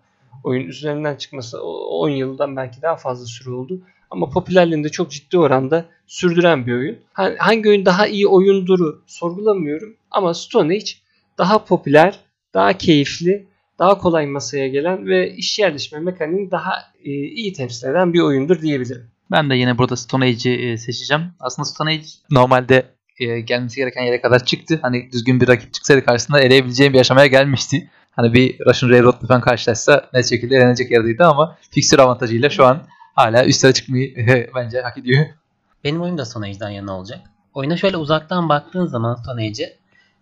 Oyun 0.45 0.67
üzerinden 0.69 1.17
çıkması 1.17 1.63
o- 1.63 1.99
10 1.99 2.09
yıldan 2.09 2.57
belki 2.57 2.83
daha 2.83 2.97
fazla 2.97 3.27
süre 3.27 3.51
oldu. 3.51 3.81
ama 4.11 4.31
popülerliğini 4.31 4.85
de 4.85 4.89
çok 4.89 5.11
ciddi 5.11 5.39
oranda 5.39 5.85
sürdüren 6.07 6.67
bir 6.67 6.73
oyun. 6.73 6.99
Hangi 7.39 7.69
oyun 7.69 7.87
daha 7.87 8.07
iyi 8.07 8.27
oyunduru 8.27 9.03
sorgulamıyorum 9.07 9.97
ama 10.11 10.35
Stone 10.35 10.75
Age 10.75 10.91
daha 11.39 11.65
popüler, 11.65 12.21
daha 12.55 12.79
keyifli, 12.79 13.47
daha 13.79 13.99
kolay 13.99 14.27
masaya 14.27 14.69
gelen 14.69 15.07
ve 15.07 15.35
iş 15.37 15.59
yerleşme 15.59 15.99
mekaniğini 15.99 16.51
daha 16.51 16.73
e, 17.05 17.11
iyi 17.11 17.53
temsil 17.53 17.89
eden 17.89 18.13
bir 18.13 18.21
oyundur 18.21 18.61
diyebilirim. 18.63 19.11
Ben 19.31 19.51
de 19.51 19.55
yine 19.55 19.79
burada 19.79 19.97
Stone 19.97 20.25
Age'i 20.25 20.55
e, 20.55 20.77
seçeceğim. 20.79 21.23
Aslında 21.41 21.67
Stone 21.67 21.91
Age 21.91 22.05
normalde 22.31 22.87
e, 23.19 23.41
gelmesi 23.41 23.77
gereken 23.77 24.03
yere 24.03 24.21
kadar 24.21 24.45
çıktı. 24.45 24.79
Hani 24.83 25.13
düzgün 25.13 25.41
bir 25.41 25.49
rakip 25.49 25.73
çıksaydı 25.75 26.05
karşısında 26.05 26.41
eleyebileceğim 26.41 26.93
bir 26.93 27.01
aşamaya 27.01 27.27
gelmişti. 27.27 27.91
Hani 28.17 28.33
bir 28.33 28.67
Russian 28.67 28.91
Railroad 28.91 29.27
falan 29.27 29.41
karşılaşsa 29.41 30.09
net 30.15 30.29
şekilde 30.29 30.57
elenecek 30.57 30.91
yerdeydi 30.91 31.25
ama 31.25 31.57
fixture 31.71 32.03
avantajıyla 32.03 32.51
şu 32.51 32.67
an 32.67 32.83
hala 33.15 33.45
üstlere 33.45 33.73
çıkmayı 33.73 34.15
bence 34.55 34.81
hak 34.81 34.99
ediyor. 34.99 35.27
Benim 35.85 36.03
oyun 36.03 36.19
da 36.19 36.25
Stone 36.25 36.47
Age'den 36.47 36.71
yana 36.71 36.99
olacak. 36.99 37.21
Oyuna 37.55 37.77
şöyle 37.77 37.97
uzaktan 37.97 38.49
baktığın 38.49 38.87
zaman 38.87 39.15
Stone 39.15 39.43
Age'e 39.43 39.77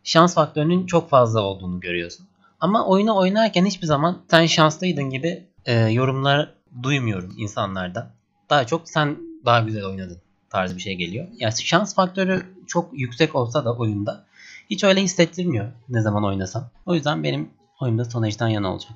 şans 0.04 0.34
faktörünün 0.34 0.86
çok 0.86 1.10
fazla 1.10 1.40
olduğunu 1.40 1.80
görüyorsun. 1.80 2.26
Ama 2.60 2.86
oyunu 2.86 3.16
oynarken 3.16 3.64
hiçbir 3.66 3.86
zaman 3.86 4.18
sen 4.30 4.46
şanslıydın 4.46 5.10
gibi 5.10 5.44
e, 5.66 5.74
yorumlar 5.74 6.54
duymuyorum 6.82 7.34
insanlardan. 7.36 8.10
Daha 8.50 8.66
çok 8.66 8.88
sen 8.88 9.16
daha 9.44 9.60
güzel 9.60 9.84
oynadın 9.84 10.18
tarzı 10.50 10.76
bir 10.76 10.80
şey 10.80 10.94
geliyor. 10.94 11.26
Yani 11.38 11.52
şans 11.62 11.94
faktörü 11.94 12.42
çok 12.66 12.98
yüksek 12.98 13.34
olsa 13.34 13.64
da 13.64 13.74
oyunda 13.74 14.24
hiç 14.70 14.84
öyle 14.84 15.02
hissettirmiyor 15.02 15.72
ne 15.88 16.00
zaman 16.02 16.24
oynasam. 16.24 16.70
O 16.86 16.94
yüzden 16.94 17.22
benim 17.22 17.50
oyunda 17.80 18.04
Stone 18.04 18.26
Age'den 18.26 18.48
yana 18.48 18.72
olacak. 18.72 18.92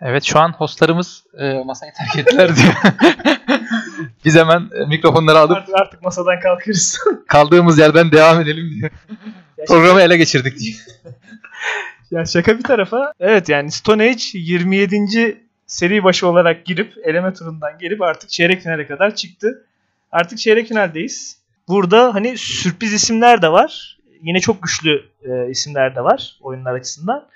Evet 0.00 0.24
şu 0.24 0.38
an 0.38 0.52
hostlarımız 0.52 1.24
e, 1.38 1.52
masayı 1.64 1.92
terk 1.92 2.16
ettiler 2.16 2.56
diyor. 2.56 2.74
Biz 4.24 4.36
hemen 4.36 4.60
e, 4.60 4.86
mikrofonları 4.86 5.38
alıp 5.38 5.56
Artık, 5.56 5.74
artık 5.74 6.02
masadan 6.02 6.40
kalkıyoruz. 6.40 6.98
kaldığımız 7.28 7.78
yerden 7.78 8.12
devam 8.12 8.40
edelim 8.40 8.70
diyor. 8.70 8.90
Programı 9.68 10.00
ele 10.00 10.16
geçirdik 10.16 10.58
diyor. 10.58 10.78
ya 12.10 12.26
şaka 12.26 12.58
bir 12.58 12.62
tarafa. 12.62 13.12
Evet 13.20 13.48
yani 13.48 13.70
Stone 13.70 14.02
Age 14.02 14.24
27. 14.32 15.46
seri 15.66 16.04
başı 16.04 16.28
olarak 16.28 16.66
girip 16.66 16.94
eleme 17.04 17.34
turundan 17.34 17.78
gelip 17.78 18.02
artık 18.02 18.30
çeyrek 18.30 18.62
finale 18.62 18.86
kadar 18.86 19.14
çıktı. 19.14 19.66
Artık 20.12 20.38
çeyrek 20.38 20.68
finaldeyiz. 20.68 21.38
Burada 21.68 22.14
hani 22.14 22.38
sürpriz 22.38 22.92
isimler 22.92 23.42
de 23.42 23.52
var. 23.52 23.95
Yine 24.26 24.40
çok 24.40 24.62
güçlü 24.62 25.04
e, 25.22 25.50
isimler 25.50 25.96
de 25.96 26.04
var 26.04 26.36
oyunlar 26.40 26.74
açısından. 26.74 27.26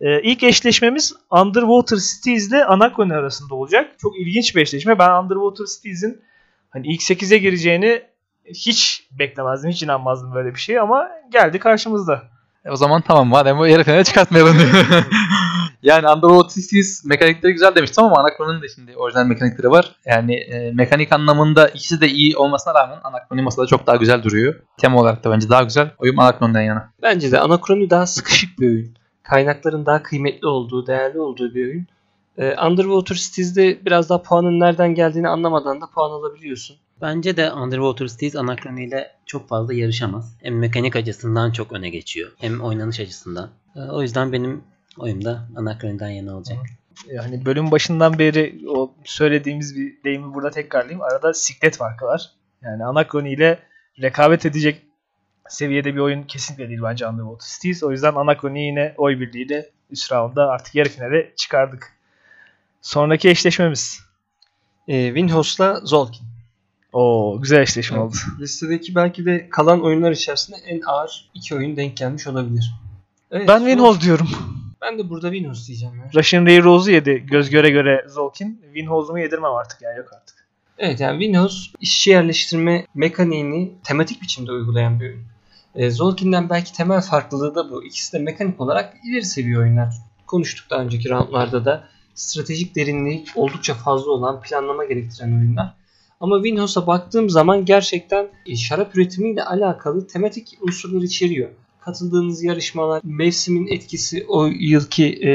E, 0.00 0.22
ilk 0.22 0.42
eşleşmemiz 0.42 1.12
Underwater 1.30 1.96
Cities 1.96 2.48
ile 2.48 2.64
Anacron 2.64 3.10
arasında 3.10 3.54
olacak. 3.54 3.90
Çok 3.98 4.18
ilginç 4.18 4.56
bir 4.56 4.60
eşleşme. 4.60 4.98
Ben 4.98 5.22
Underwater 5.22 5.64
Cities'in 5.76 6.22
hani 6.70 6.86
ilk 6.86 7.00
8'e 7.00 7.38
gireceğini 7.38 8.02
hiç 8.46 9.08
beklemezdim. 9.10 9.70
Hiç 9.70 9.82
inanmazdım 9.82 10.34
böyle 10.34 10.54
bir 10.54 10.60
şey 10.60 10.78
ama 10.78 11.08
geldi 11.32 11.58
karşımızda. 11.58 12.22
E, 12.64 12.70
o 12.70 12.76
zaman 12.76 13.00
tamam 13.00 13.28
madem 13.28 13.58
bu 13.58 13.66
yarı 13.66 13.84
finale 13.84 14.04
çıkartmayalım. 14.04 14.56
yani 15.84 16.08
Underwater 16.08 16.62
Cities 16.62 17.04
mekanikleri 17.04 17.52
güzel 17.52 17.74
demiştim 17.74 18.04
ama 18.04 18.20
Anachron'un 18.20 18.62
da 18.62 18.68
şimdi 18.74 18.96
orijinal 18.96 19.26
mekanikleri 19.26 19.70
var. 19.70 19.96
Yani 20.06 20.34
e, 20.34 20.70
mekanik 20.72 21.12
anlamında 21.12 21.68
ikisi 21.68 22.00
de 22.00 22.08
iyi 22.08 22.36
olmasına 22.36 22.74
rağmen 22.74 22.98
Anachron'un 23.04 23.44
masada 23.44 23.66
çok 23.66 23.86
daha 23.86 23.96
güzel 23.96 24.22
duruyor. 24.22 24.54
Tema 24.78 25.00
olarak 25.00 25.24
da 25.24 25.30
bence 25.30 25.48
daha 25.48 25.62
güzel. 25.62 25.90
Oyun 25.98 26.16
Anachron'dan 26.16 26.60
yana. 26.60 26.92
Bence 27.02 27.32
de 27.32 27.40
Anachron'u 27.40 27.90
daha 27.90 28.06
sıkışık 28.06 28.58
bir 28.60 28.66
oyun. 28.66 28.94
Kaynakların 29.22 29.86
daha 29.86 30.02
kıymetli 30.02 30.46
olduğu, 30.46 30.86
değerli 30.86 31.20
olduğu 31.20 31.54
bir 31.54 31.66
oyun. 31.66 31.86
E, 32.38 32.66
Underwater 32.66 33.14
Cities'de 33.16 33.84
biraz 33.84 34.10
daha 34.10 34.22
puanın 34.22 34.60
nereden 34.60 34.94
geldiğini 34.94 35.28
anlamadan 35.28 35.80
da 35.80 35.86
puan 35.94 36.10
alabiliyorsun. 36.10 36.76
Bence 37.02 37.36
de 37.36 37.52
Underwater 37.52 38.06
Cities 38.06 38.36
Anacron 38.36 38.76
ile 38.76 39.10
çok 39.26 39.48
fazla 39.48 39.74
yarışamaz. 39.74 40.36
Hem 40.42 40.58
mekanik 40.58 40.96
açısından 40.96 41.50
çok 41.50 41.72
öne 41.72 41.90
geçiyor. 41.90 42.32
Hem 42.38 42.60
oynanış 42.60 43.00
açısından. 43.00 43.50
Ee, 43.76 43.80
o 43.80 44.02
yüzden 44.02 44.32
benim 44.32 44.64
oyum 44.98 45.24
da 45.24 45.48
Anacron'dan 45.56 46.08
yana 46.08 46.36
olacak. 46.36 46.58
Yani 47.06 47.44
bölüm 47.44 47.70
başından 47.70 48.18
beri 48.18 48.60
o 48.68 48.94
söylediğimiz 49.04 49.76
bir 49.76 50.04
deyimi 50.04 50.34
burada 50.34 50.50
tekrarlayayım. 50.50 51.02
Arada 51.02 51.34
siklet 51.34 51.76
farkı 51.76 52.04
var. 52.04 52.30
Yani 52.62 52.84
Anacron 52.84 53.24
ile 53.24 53.58
rekabet 54.02 54.46
edecek 54.46 54.82
seviyede 55.48 55.94
bir 55.94 56.00
oyun 56.00 56.22
kesinlikle 56.22 56.68
değil 56.68 56.80
bence 56.82 57.08
Underwater 57.08 57.46
Cities. 57.54 57.82
O 57.82 57.90
yüzden 57.90 58.14
Anacron'u 58.14 58.58
yine 58.58 58.94
oy 58.96 59.20
birliğiyle 59.20 59.70
üst 59.90 60.12
roundda 60.12 60.48
artık 60.48 60.74
yarı 60.74 60.88
finale 60.88 61.32
çıkardık. 61.36 61.92
Sonraki 62.82 63.28
eşleşmemiz. 63.30 64.00
E, 64.88 65.06
Winhouse'la 65.06 65.80
Zolkin. 65.84 66.26
O 66.92 67.36
güzel 67.42 67.60
eşleşme 67.60 67.98
evet. 67.98 68.06
oldu. 68.06 68.16
Listedeki 68.40 68.94
belki 68.94 69.26
de 69.26 69.48
kalan 69.50 69.84
oyunlar 69.84 70.12
içerisinde 70.12 70.56
en 70.56 70.80
ağır 70.80 71.30
iki 71.34 71.54
oyun 71.54 71.76
denk 71.76 71.96
gelmiş 71.96 72.26
olabilir. 72.26 72.74
Evet, 73.30 73.48
ben 73.48 73.58
Winhouse 73.58 74.00
diyorum. 74.00 74.28
Ben 74.84 74.98
de 74.98 75.10
burada 75.10 75.32
Winhouse 75.32 75.66
diyeceğim. 75.66 75.94
Ya. 75.98 76.10
Russian 76.14 76.46
Railroads'u 76.46 76.90
yedi 76.90 77.26
göz 77.30 77.50
göre 77.50 77.70
göre 77.70 78.06
Zolkin. 78.08 78.60
Winhouse'umu 78.64 79.18
yedirmem 79.18 79.52
artık 79.52 79.82
yani 79.82 79.98
yok 79.98 80.12
artık. 80.12 80.46
Evet 80.78 81.00
yani 81.00 81.24
Winhouse 81.24 81.70
işçi 81.80 82.10
yerleştirme 82.10 82.86
mekaniğini 82.94 83.72
tematik 83.84 84.22
biçimde 84.22 84.52
uygulayan 84.52 85.00
bir 85.00 85.04
oyun. 85.04 85.22
E, 85.74 85.90
Zolkin'den 85.90 86.50
belki 86.50 86.72
temel 86.72 87.00
farklılığı 87.00 87.54
da 87.54 87.70
bu. 87.70 87.84
İkisi 87.84 88.12
de 88.12 88.18
mekanik 88.18 88.60
olarak 88.60 88.94
ileri 89.04 89.24
seviye 89.24 89.58
oyunlar. 89.58 89.94
Konuştuk 90.26 90.70
daha 90.70 90.80
önceki 90.80 91.10
roundlarda 91.10 91.64
da. 91.64 91.84
Stratejik 92.14 92.76
derinliği 92.76 93.24
oldukça 93.34 93.74
fazla 93.74 94.10
olan 94.10 94.40
planlama 94.40 94.84
gerektiren 94.84 95.38
oyunlar. 95.38 95.74
Ama 96.20 96.36
Winhouse'a 96.36 96.86
baktığım 96.86 97.30
zaman 97.30 97.64
gerçekten 97.64 98.28
e, 98.46 98.56
şarap 98.56 98.96
üretimiyle 98.96 99.44
alakalı 99.44 100.06
tematik 100.06 100.58
unsurlar 100.60 101.02
içeriyor. 101.02 101.50
Katıldığınız 101.84 102.44
yarışmalar, 102.44 103.00
mevsimin 103.04 103.66
etkisi, 103.66 104.24
o 104.28 104.46
yılki 104.46 105.28
e, 105.28 105.32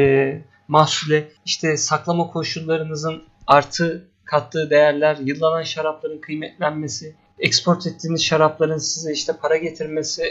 mahsule, 0.68 1.32
işte 1.46 1.78
saklama 1.78 2.28
koşullarınızın 2.28 3.24
artı 3.48 4.08
kattığı 4.26 4.70
değerler, 4.70 5.18
yıllanan 5.24 5.64
şarapların 5.64 6.22
kıymetlenmesi, 6.22 7.16
export 7.40 7.88
ettiğiniz 7.88 8.24
şarapların 8.24 8.78
size 8.78 9.14
işte 9.14 9.34
para 9.42 9.58
getirmesi 9.58 10.24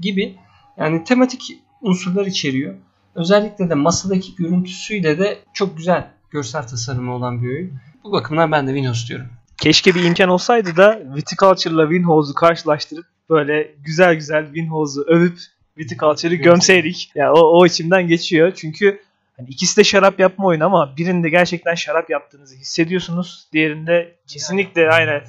gibi 0.00 0.36
yani 0.76 1.04
tematik 1.04 1.58
unsurlar 1.80 2.26
içeriyor. 2.26 2.74
Özellikle 3.14 3.70
de 3.70 3.74
masadaki 3.74 4.34
görüntüsüyle 4.34 5.18
de 5.18 5.38
çok 5.52 5.76
güzel 5.76 6.10
görsel 6.30 6.68
tasarımı 6.68 7.14
olan 7.14 7.42
bir 7.42 7.48
oyun. 7.48 7.72
Bu 8.04 8.12
bakımdan 8.12 8.52
ben 8.52 8.66
de 8.66 8.70
Winhouse 8.70 9.08
diyorum. 9.08 9.26
Keşke 9.62 9.94
bir 9.94 10.04
imkan 10.04 10.28
olsaydı 10.28 10.76
da 10.76 11.02
Viticulture'la 11.16 11.82
Winhouse'u 11.82 12.34
karşılaştırıp 12.34 13.06
böyle 13.30 13.74
güzel 13.84 14.14
güzel 14.14 14.46
Winhouse'u 14.46 15.04
övüp 15.06 15.38
Viticulture'ı 15.78 16.34
gömseydik. 16.34 17.10
Ya 17.14 17.24
yani 17.24 17.32
o, 17.38 17.40
o 17.40 17.66
içimden 17.66 18.08
geçiyor. 18.08 18.52
Çünkü 18.56 19.02
hani 19.36 19.48
ikisi 19.48 19.76
de 19.76 19.84
şarap 19.84 20.20
yapma 20.20 20.46
oyunu 20.46 20.64
ama 20.64 20.96
birinde 20.96 21.28
gerçekten 21.28 21.74
şarap 21.74 22.10
yaptığınızı 22.10 22.56
hissediyorsunuz. 22.56 23.46
Diğerinde 23.52 24.14
kesinlikle 24.26 24.90
aynen 24.90 25.24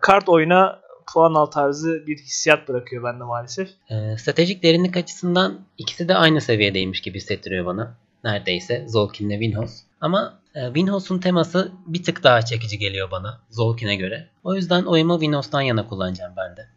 kart 0.00 0.28
oyuna 0.28 0.80
puan 1.12 1.34
al 1.34 1.46
tarzı 1.46 2.06
bir 2.06 2.18
hissiyat 2.18 2.68
bırakıyor 2.68 3.04
bende 3.04 3.24
maalesef. 3.24 3.68
E, 3.90 4.16
stratejik 4.16 4.62
derinlik 4.62 4.96
açısından 4.96 5.60
ikisi 5.78 6.08
de 6.08 6.14
aynı 6.14 6.40
seviyedeymiş 6.40 7.00
gibi 7.00 7.16
hissettiriyor 7.16 7.66
bana. 7.66 7.94
Neredeyse 8.24 8.84
Zolkin 8.88 9.30
ile 9.30 9.34
Winhouse. 9.40 9.74
Ama 10.00 10.40
e, 10.54 10.66
Winhouse'un 10.66 11.18
teması 11.18 11.72
bir 11.86 12.02
tık 12.02 12.24
daha 12.24 12.42
çekici 12.42 12.78
geliyor 12.78 13.10
bana 13.10 13.40
Zolkin'e 13.50 13.96
göre. 13.96 14.28
O 14.44 14.54
yüzden 14.54 14.84
oyumu 14.84 15.14
Winhouse'dan 15.20 15.60
yana 15.60 15.88
kullanacağım 15.88 16.32
ben 16.36 16.56
de. 16.56 16.68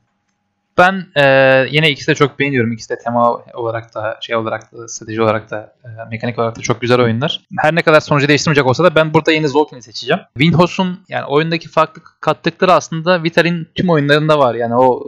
Ben 0.78 1.06
e, 1.16 1.24
yine 1.72 1.90
ikisi 1.90 2.08
de 2.08 2.16
çok 2.16 2.40
beğeniyorum. 2.40 2.72
İkisi 2.72 2.90
de 2.90 2.98
tema 3.04 3.44
olarak 3.54 3.96
da 3.96 4.18
şey 4.22 4.36
olarak 4.36 4.72
da 4.74 4.88
strateji 4.88 5.22
olarak 5.22 5.52
da 5.52 5.74
e, 5.84 5.88
mekanik 6.10 6.40
olarak 6.40 6.58
da 6.58 6.62
çok 6.62 6.82
güzel 6.82 7.02
oyunlar. 7.02 7.42
Her 7.58 7.76
ne 7.76 7.82
kadar 7.82 8.00
sonucu 8.00 8.28
değiştirmeyecek 8.28 8.66
olsa 8.66 8.84
da 8.84 8.96
ben 8.96 9.14
burada 9.14 9.32
yine 9.32 9.48
Zolkin'i 9.48 9.82
seçeceğim. 9.82 10.22
Winhouse'un 10.38 11.00
yani 11.10 11.26
oyundaki 11.26 11.70
farklı 11.70 12.02
kattıkları 12.22 12.74
aslında 12.74 13.24
Vital'in 13.24 13.68
tüm 13.76 13.90
oyunlarında 13.90 14.40
var. 14.40 14.56
Yani 14.56 14.76
o 14.76 15.04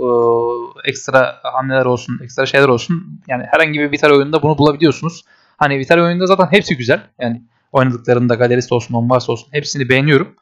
e, 0.85 0.89
ekstra 0.89 1.35
hamleler 1.43 1.85
olsun, 1.85 2.19
ekstra 2.23 2.45
şeyler 2.45 2.67
olsun. 2.67 3.21
Yani 3.27 3.43
herhangi 3.51 3.79
bir 3.79 3.91
Vital 3.91 4.11
oyununda 4.11 4.41
bunu 4.41 4.57
bulabiliyorsunuz. 4.57 5.23
Hani 5.57 5.79
Vital 5.79 5.99
oyununda 5.99 6.25
zaten 6.25 6.47
hepsi 6.51 6.77
güzel. 6.77 7.01
Yani 7.19 7.41
oynadıklarında 7.71 8.35
galerist 8.35 8.71
olsun, 8.71 8.93
on 8.93 9.09
olsun 9.09 9.47
hepsini 9.51 9.89
beğeniyorum. 9.89 10.35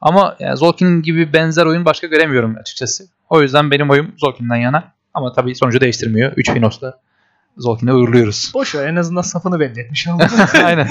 Ama 0.00 0.36
yani 0.38 0.56
Zolkin 0.56 1.02
gibi 1.02 1.32
benzer 1.32 1.66
oyun 1.66 1.84
başka 1.84 2.06
göremiyorum 2.06 2.56
açıkçası. 2.60 3.04
O 3.30 3.42
yüzden 3.42 3.70
benim 3.70 3.90
oyum 3.90 4.14
Zolkin'den 4.18 4.56
yana. 4.56 4.92
Ama 5.14 5.32
tabii 5.32 5.54
sonucu 5.54 5.80
değiştirmiyor. 5.80 6.32
3 6.36 6.50
Finos'ta 6.50 7.00
Zolkin'e 7.56 7.92
uğurluyoruz. 7.92 8.52
Boş 8.54 8.74
ver 8.74 8.88
en 8.88 8.96
azından 8.96 9.22
safını 9.22 9.60
belli 9.60 9.80
etmiş 9.80 10.08
olduk. 10.08 10.30
Aynen. 10.64 10.88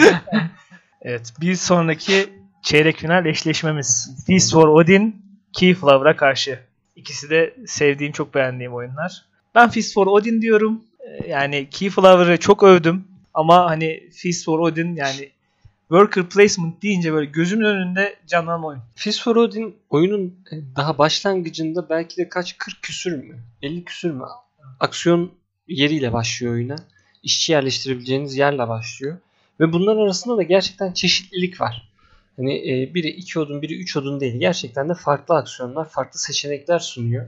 evet 1.02 1.34
bir 1.42 1.56
sonraki 1.56 2.30
çeyrek 2.64 2.98
final 2.98 3.26
eşleşmemiz. 3.26 4.10
Feast 4.28 4.54
for 4.54 4.68
Odin, 4.68 5.16
Keyflower'a 5.54 6.16
karşı. 6.16 6.60
İkisi 6.96 7.30
de 7.30 7.56
sevdiğim, 7.68 8.14
çok 8.14 8.36
beğendiğim 8.36 8.74
oyunlar. 8.74 9.26
Ben 9.56 9.70
Feast 9.70 9.94
for 9.94 10.08
Odin 10.08 10.42
diyorum. 10.42 10.82
Yani 11.28 11.70
Keyflower'ı 11.70 12.38
çok 12.38 12.64
övdüm. 12.64 13.04
Ama 13.34 13.70
hani 13.70 14.10
Feast 14.22 14.46
for 14.46 14.60
Odin 14.60 14.96
yani 14.96 15.30
worker 15.94 16.30
placement 16.30 16.82
deyince 16.84 17.14
böyle 17.14 17.26
gözümün 17.26 17.66
önünde 17.66 18.16
canlanan 18.28 18.66
oyun. 18.66 18.82
Fist 18.96 19.24
for 19.24 19.36
Odin 19.36 19.76
oyunun 19.90 20.36
daha 20.76 20.98
başlangıcında 20.98 21.90
belki 21.90 22.18
de 22.18 22.30
kaç 22.30 22.58
40 22.58 22.82
küsür 22.82 23.24
mü? 23.24 23.40
50 23.62 23.84
küsür 23.84 24.12
mü? 24.12 24.24
Aksiyon 24.80 25.32
yeriyle 25.68 26.14
başlıyor 26.14 26.54
oyuna. 26.54 26.76
İşçi 27.24 27.52
yerleştirebileceğiniz 27.52 28.38
yerle 28.38 28.68
başlıyor. 28.68 29.18
Ve 29.60 29.74
bunların 29.74 30.02
arasında 30.02 30.38
da 30.38 30.44
gerçekten 30.44 30.92
çeşitlilik 30.92 31.62
var. 31.62 31.90
Hani 32.36 32.58
e, 32.58 32.94
biri 32.94 33.08
2 33.08 33.40
odun, 33.40 33.62
biri 33.62 33.80
3 33.80 33.98
odun 33.98 34.20
değil. 34.20 34.40
Gerçekten 34.40 34.90
de 34.90 34.94
farklı 34.94 35.36
aksiyonlar, 35.36 35.90
farklı 35.90 36.20
seçenekler 36.20 36.80
sunuyor. 36.80 37.26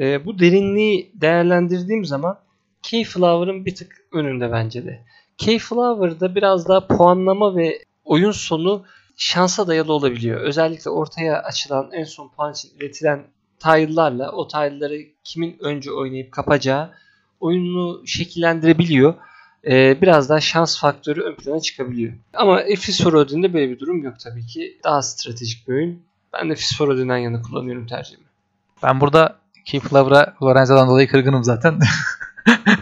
E, 0.00 0.26
bu 0.26 0.38
derinliği 0.38 1.10
değerlendirdiğim 1.14 2.04
zaman 2.04 2.38
Keyflower'ın 2.82 3.66
bir 3.66 3.74
tık 3.74 4.04
önünde 4.12 4.52
bence 4.52 4.84
de. 4.84 5.04
Keyflower'da 5.38 6.34
biraz 6.34 6.68
daha 6.68 6.86
puanlama 6.86 7.56
ve 7.56 7.84
oyun 8.04 8.32
sonu 8.32 8.84
şansa 9.16 9.66
dayalı 9.66 9.92
olabiliyor. 9.92 10.40
Özellikle 10.40 10.90
ortaya 10.90 11.42
açılan 11.42 11.90
en 11.92 12.04
son 12.04 12.28
puan 12.28 12.52
için 12.52 12.70
iletilen 12.76 13.24
tile'larla 13.58 14.32
o 14.32 14.48
tile'ları 14.48 14.98
kimin 15.24 15.56
önce 15.60 15.92
oynayıp 15.92 16.32
kapacağı 16.32 16.90
oyunu 17.40 18.02
şekillendirebiliyor. 18.06 19.14
Ee, 19.66 20.02
biraz 20.02 20.28
daha 20.28 20.40
şans 20.40 20.80
faktörü 20.80 21.20
ön 21.20 21.34
plana 21.34 21.60
çıkabiliyor. 21.60 22.12
Ama 22.34 22.62
Fist 22.78 23.02
for 23.02 23.12
Odin'de 23.12 23.54
böyle 23.54 23.70
bir 23.70 23.78
durum 23.78 24.02
yok 24.04 24.14
tabii 24.20 24.46
ki. 24.46 24.78
Daha 24.84 25.02
stratejik 25.02 25.68
bir 25.68 25.72
oyun. 25.72 26.02
Ben 26.32 26.50
de 26.50 26.54
Fist 26.54 26.78
for 26.78 26.88
Odin'den 26.88 27.16
yana 27.16 27.42
kullanıyorum 27.42 27.86
tercihimi. 27.86 28.26
Ben 28.82 29.00
burada 29.00 29.36
Keyflower'a 29.64 30.34
Lorenza'dan 30.42 30.88
dolayı 30.88 31.08
kırgınım 31.08 31.44
zaten. 31.44 31.78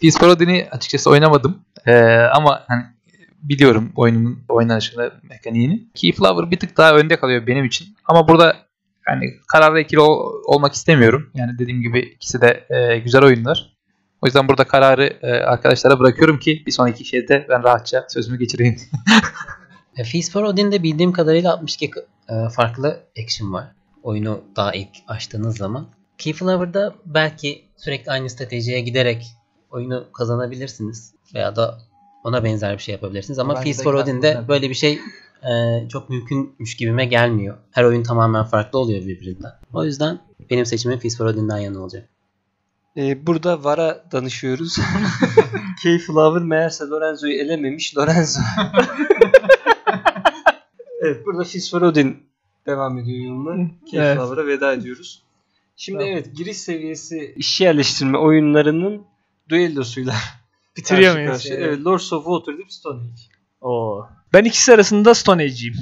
Peace 0.00 0.18
Parody'ni 0.20 0.68
açıkçası 0.70 1.10
oynamadım. 1.10 1.58
Ee, 1.86 2.16
ama 2.16 2.64
hani 2.68 2.82
biliyorum 3.42 3.92
oyunun 3.96 4.44
oynanışını, 4.48 5.12
mekaniğini. 5.22 5.88
Keyflower 5.94 6.50
bir 6.50 6.58
tık 6.60 6.76
daha 6.76 6.96
önde 6.96 7.16
kalıyor 7.16 7.46
benim 7.46 7.64
için. 7.64 7.86
Ama 8.04 8.28
burada 8.28 8.56
yani 9.08 9.24
kararlı 9.48 9.80
ikili 9.80 10.00
ol- 10.00 10.42
olmak 10.46 10.72
istemiyorum. 10.74 11.30
Yani 11.34 11.58
dediğim 11.58 11.82
gibi 11.82 11.98
ikisi 12.00 12.40
de 12.40 12.66
e, 12.70 12.98
güzel 12.98 13.22
oyunlar. 13.22 13.76
O 14.22 14.26
yüzden 14.26 14.48
burada 14.48 14.64
kararı 14.64 15.18
e, 15.22 15.32
arkadaşlara 15.32 15.98
bırakıyorum 16.00 16.38
ki 16.38 16.62
bir 16.66 16.72
sonraki 16.72 17.04
şeyde 17.04 17.46
ben 17.48 17.62
rahatça 17.62 18.06
sözümü 18.08 18.38
geçireyim. 18.38 18.76
E, 19.96 20.04
Feast 20.04 20.32
for 20.32 20.42
Odin'de 20.42 20.82
bildiğim 20.82 21.12
kadarıyla 21.12 21.52
62 21.52 21.90
e, 22.28 22.48
farklı 22.48 23.00
action 23.24 23.52
var. 23.52 23.64
Oyunu 24.02 24.44
daha 24.56 24.72
ilk 24.72 24.88
açtığınız 25.08 25.56
zaman. 25.56 25.86
Keyflower'da 26.18 26.94
belki 27.06 27.64
sürekli 27.76 28.10
aynı 28.12 28.30
stratejiye 28.30 28.80
giderek 28.80 29.26
oyunu 29.70 30.06
kazanabilirsiniz. 30.12 31.14
Veya 31.34 31.56
da 31.56 31.78
ona 32.24 32.44
benzer 32.44 32.72
bir 32.72 32.82
şey 32.82 32.92
yapabilirsiniz. 32.92 33.38
Ama 33.38 33.54
Bence 33.54 33.64
Feast 33.64 33.80
de 33.80 33.84
for 33.84 33.94
Odin'de 33.94 34.44
böyle 34.48 34.68
bir 34.68 34.74
şey 34.74 35.00
e, 35.42 35.88
çok 35.88 36.10
mümkünmüş 36.10 36.76
gibime 36.76 37.04
gelmiyor. 37.04 37.56
Her 37.70 37.84
oyun 37.84 38.02
tamamen 38.02 38.44
farklı 38.44 38.78
oluyor 38.78 39.06
birbirinden. 39.06 39.52
O 39.72 39.84
yüzden 39.84 40.18
benim 40.50 40.66
seçimim 40.66 40.98
Feast 40.98 41.18
for 41.18 41.26
Odin'den 41.26 41.58
yana 41.58 41.80
olacak. 41.80 42.08
Ee, 42.98 43.26
burada 43.26 43.64
VAR'a 43.64 44.04
danışıyoruz. 44.12 44.76
Keyflower 45.82 46.42
meğerse 46.42 46.84
Lorenzo'yu 46.84 47.34
elememiş. 47.34 47.96
Lorenzo. 47.96 48.40
evet 51.00 51.26
burada 51.26 51.44
Fist 51.44 51.70
for 51.70 51.82
Odin 51.82 52.16
devam 52.66 52.98
ediyor 52.98 53.24
yoluna. 53.24 53.70
Keyflower'a 53.90 54.46
veda 54.46 54.72
ediyoruz. 54.72 55.22
Şimdi 55.76 55.98
Tamam. 55.98 56.12
evet 56.12 56.36
giriş 56.36 56.56
seviyesi 56.56 57.34
iş 57.36 57.60
yerleştirme 57.60 58.18
oyunlarının 58.18 59.02
düellosuyla 59.48 60.14
Bitiriyor 60.76 61.14
karşı 61.14 61.26
muyuz? 61.26 61.42
şeyi? 61.42 61.60
Evet, 61.60 61.84
Lords 61.84 62.12
of 62.12 62.24
Waterdeep 62.24 62.72
Stone 62.72 63.00
Age. 63.00 63.22
Oo. 63.60 64.08
Ben 64.32 64.44
ikisi 64.44 64.74
arasında 64.74 65.14
Stone 65.14 65.42
Age'iyim. 65.42 65.74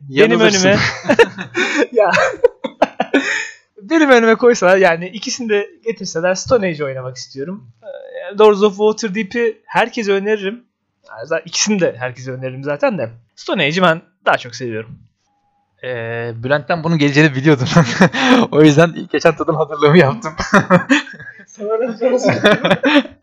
Benim 0.00 0.40
önüme 0.40 0.78
ya 1.92 2.12
benim 3.82 4.10
önüme 4.10 4.34
koysalar 4.34 4.76
yani 4.76 5.08
ikisini 5.08 5.48
de 5.48 5.70
getirseler 5.84 6.34
Stone 6.34 6.66
Age 6.66 6.84
oynamak 6.84 7.16
istiyorum. 7.16 7.70
Ee, 7.82 8.38
Lords 8.38 8.62
of 8.62 8.76
Waterdeep'i 8.76 9.62
herkese 9.66 10.12
öneririm. 10.12 10.64
Yani 11.08 11.42
ikisini 11.44 11.80
de 11.80 11.96
herkese 11.98 12.32
öneririm 12.32 12.64
zaten 12.64 12.98
de. 12.98 13.10
Stone 13.36 13.64
Age'i 13.64 13.82
ben 13.82 14.02
daha 14.26 14.38
çok 14.38 14.54
seviyorum. 14.54 14.98
Ee, 15.84 16.32
Bülent'ten 16.44 16.84
bunun 16.84 16.98
geleceğini 16.98 17.34
biliyordum. 17.34 17.66
o 18.52 18.62
yüzden 18.62 18.94
geçen 19.12 19.36
tadım 19.36 19.56
hazırlığımı 19.56 19.98
yaptım. 19.98 20.32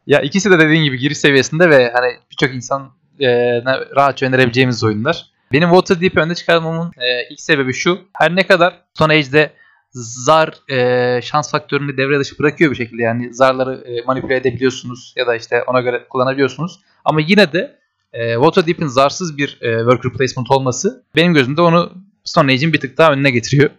ya 0.08 0.22
ikisi 0.22 0.52
de 0.52 0.60
dediğin 0.60 0.84
gibi 0.84 0.98
giriş 0.98 1.18
seviyesinde 1.18 1.70
ve 1.70 1.92
hani 1.94 2.08
birçok 2.32 2.56
insan 2.56 2.92
e, 3.20 3.28
rahatça 3.96 4.26
önerebileceğimiz 4.26 4.84
oyunlar. 4.84 5.26
Benim 5.52 5.70
Waterdeep'i 5.70 6.20
önde 6.20 6.36
çıkarmamın 6.36 6.92
e, 6.98 7.28
ilk 7.30 7.42
sebebi 7.42 7.74
şu. 7.74 8.00
Her 8.14 8.36
ne 8.36 8.48
kadar 8.48 8.82
Stone 8.94 9.14
Age'de 9.14 9.54
zar 9.94 10.72
e, 10.72 11.22
şans 11.22 11.52
faktörünü 11.52 11.98
devre 11.98 12.20
dışı 12.20 12.40
bırakıyor 12.40 12.72
bir 12.72 12.76
şekilde. 12.76 13.02
Yani 13.02 13.34
zarları 13.34 13.74
e, 13.74 14.02
manipüle 14.06 14.36
edebiliyorsunuz 14.36 15.14
ya 15.18 15.28
da 15.28 15.36
işte 15.36 15.64
ona 15.64 15.82
göre 15.82 16.08
kullanabiliyorsunuz. 16.10 16.80
Ama 17.06 17.22
yine 17.22 17.54
de 17.54 17.78
e, 18.14 18.34
Waterdeep'in 18.34 18.88
zarsız 18.88 19.38
bir 19.38 19.58
e, 19.62 19.80
worker 19.80 20.14
placement 20.14 20.52
olması 20.52 21.04
benim 21.16 21.34
gözümde 21.34 21.62
onu 21.62 21.92
Stone 22.24 22.52
Age'in 22.52 22.74
bir 22.74 22.80
tık 22.80 22.98
daha 22.98 23.12
önüne 23.12 23.32
getiriyor. 23.32 23.70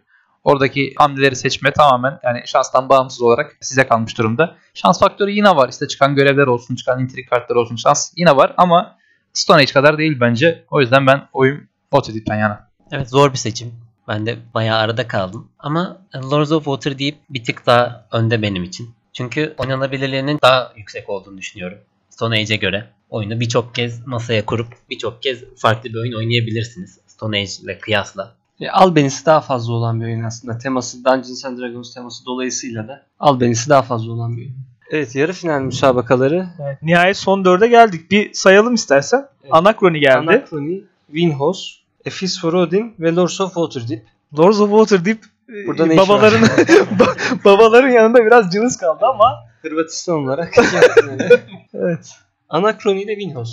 Oradaki 0.44 0.92
hamleleri 0.96 1.36
seçme 1.36 1.72
tamamen 1.72 2.18
yani 2.24 2.42
şanstan 2.46 2.88
bağımsız 2.88 3.22
olarak 3.22 3.56
size 3.60 3.86
kalmış 3.86 4.18
durumda. 4.18 4.56
Şans 4.74 5.00
faktörü 5.00 5.30
yine 5.30 5.56
var. 5.56 5.68
İşte 5.68 5.88
çıkan 5.88 6.14
görevler 6.14 6.46
olsun, 6.46 6.74
çıkan 6.74 7.00
intrik 7.00 7.30
kartları 7.30 7.58
olsun 7.58 7.76
şans 7.76 8.12
yine 8.16 8.36
var 8.36 8.54
ama 8.56 8.96
Stone 9.32 9.62
Age 9.62 9.72
kadar 9.72 9.98
değil 9.98 10.20
bence. 10.20 10.64
O 10.70 10.80
yüzden 10.80 11.06
ben 11.06 11.28
oyun 11.32 11.68
Waterdeep'ten 11.90 12.38
yana. 12.38 12.68
Evet 12.92 13.10
zor 13.10 13.32
bir 13.32 13.38
seçim. 13.38 13.74
Ben 14.08 14.26
de 14.26 14.36
bayağı 14.54 14.78
arada 14.78 15.08
kaldım. 15.08 15.48
Ama 15.58 16.06
Lords 16.14 16.52
of 16.52 16.64
Water 16.64 16.98
deyip 16.98 17.18
bir 17.30 17.44
tık 17.44 17.66
daha 17.66 18.06
önde 18.12 18.42
benim 18.42 18.64
için. 18.64 18.94
Çünkü 19.12 19.54
oynanabilirliğinin 19.58 20.38
daha 20.42 20.72
yüksek 20.76 21.10
olduğunu 21.10 21.38
düşünüyorum. 21.38 21.78
Stone 22.10 22.38
Age'e 22.38 22.56
göre. 22.56 22.88
Oyunu 23.10 23.40
birçok 23.40 23.74
kez 23.74 24.06
masaya 24.06 24.46
kurup 24.46 24.68
birçok 24.90 25.22
kez 25.22 25.44
farklı 25.56 25.90
bir 25.90 25.98
oyun 25.98 26.12
oynayabilirsiniz. 26.12 26.98
Stone 27.22 27.38
Age 27.38 27.50
ile 27.62 27.78
kıyasla. 27.78 28.34
E, 28.60 28.70
Albenisi 28.70 29.26
daha 29.26 29.40
fazla 29.40 29.72
olan 29.72 30.00
bir 30.00 30.06
oyun 30.06 30.22
aslında. 30.22 30.58
Teması 30.58 31.04
Dungeons 31.04 31.44
and 31.44 31.58
Dragons 31.58 31.94
teması 31.94 32.26
dolayısıyla 32.26 32.88
da 32.88 33.06
Albenisi 33.20 33.70
daha 33.70 33.82
fazla 33.82 34.12
olan 34.12 34.36
bir 34.36 34.42
oyun. 34.42 34.54
Evet 34.90 35.14
yarı 35.14 35.32
final 35.32 35.60
müsabakaları. 35.60 36.48
Evet, 36.62 36.82
nihayet 36.82 37.16
son 37.16 37.44
dörde 37.44 37.68
geldik. 37.68 38.10
Bir 38.10 38.32
sayalım 38.32 38.74
istersen. 38.74 39.28
Evet. 39.42 39.54
Anachrony 39.54 39.98
geldi. 39.98 40.16
Anachrony, 40.16 40.80
Winhouse, 41.06 41.74
A 42.06 42.10
Fist 42.10 42.40
for 42.40 42.52
Odin 42.52 42.94
ve 43.00 43.14
Lords 43.14 43.40
of 43.40 43.54
Waterdeep. 43.54 44.06
Lords 44.38 44.60
of 44.60 44.70
Waterdeep 44.70 45.24
e, 45.48 45.66
Burada 45.66 45.86
işi 45.86 45.96
babaların 45.96 46.48
babaların 47.44 47.90
yanında 47.90 48.24
biraz 48.26 48.52
cılız 48.52 48.76
kaldı 48.76 49.06
ama 49.06 49.34
Hırvatistan 49.62 50.16
olarak 50.16 50.54
evet. 51.74 52.10
Anachrony 52.48 53.02
ile 53.02 53.14
Winhouse. 53.14 53.52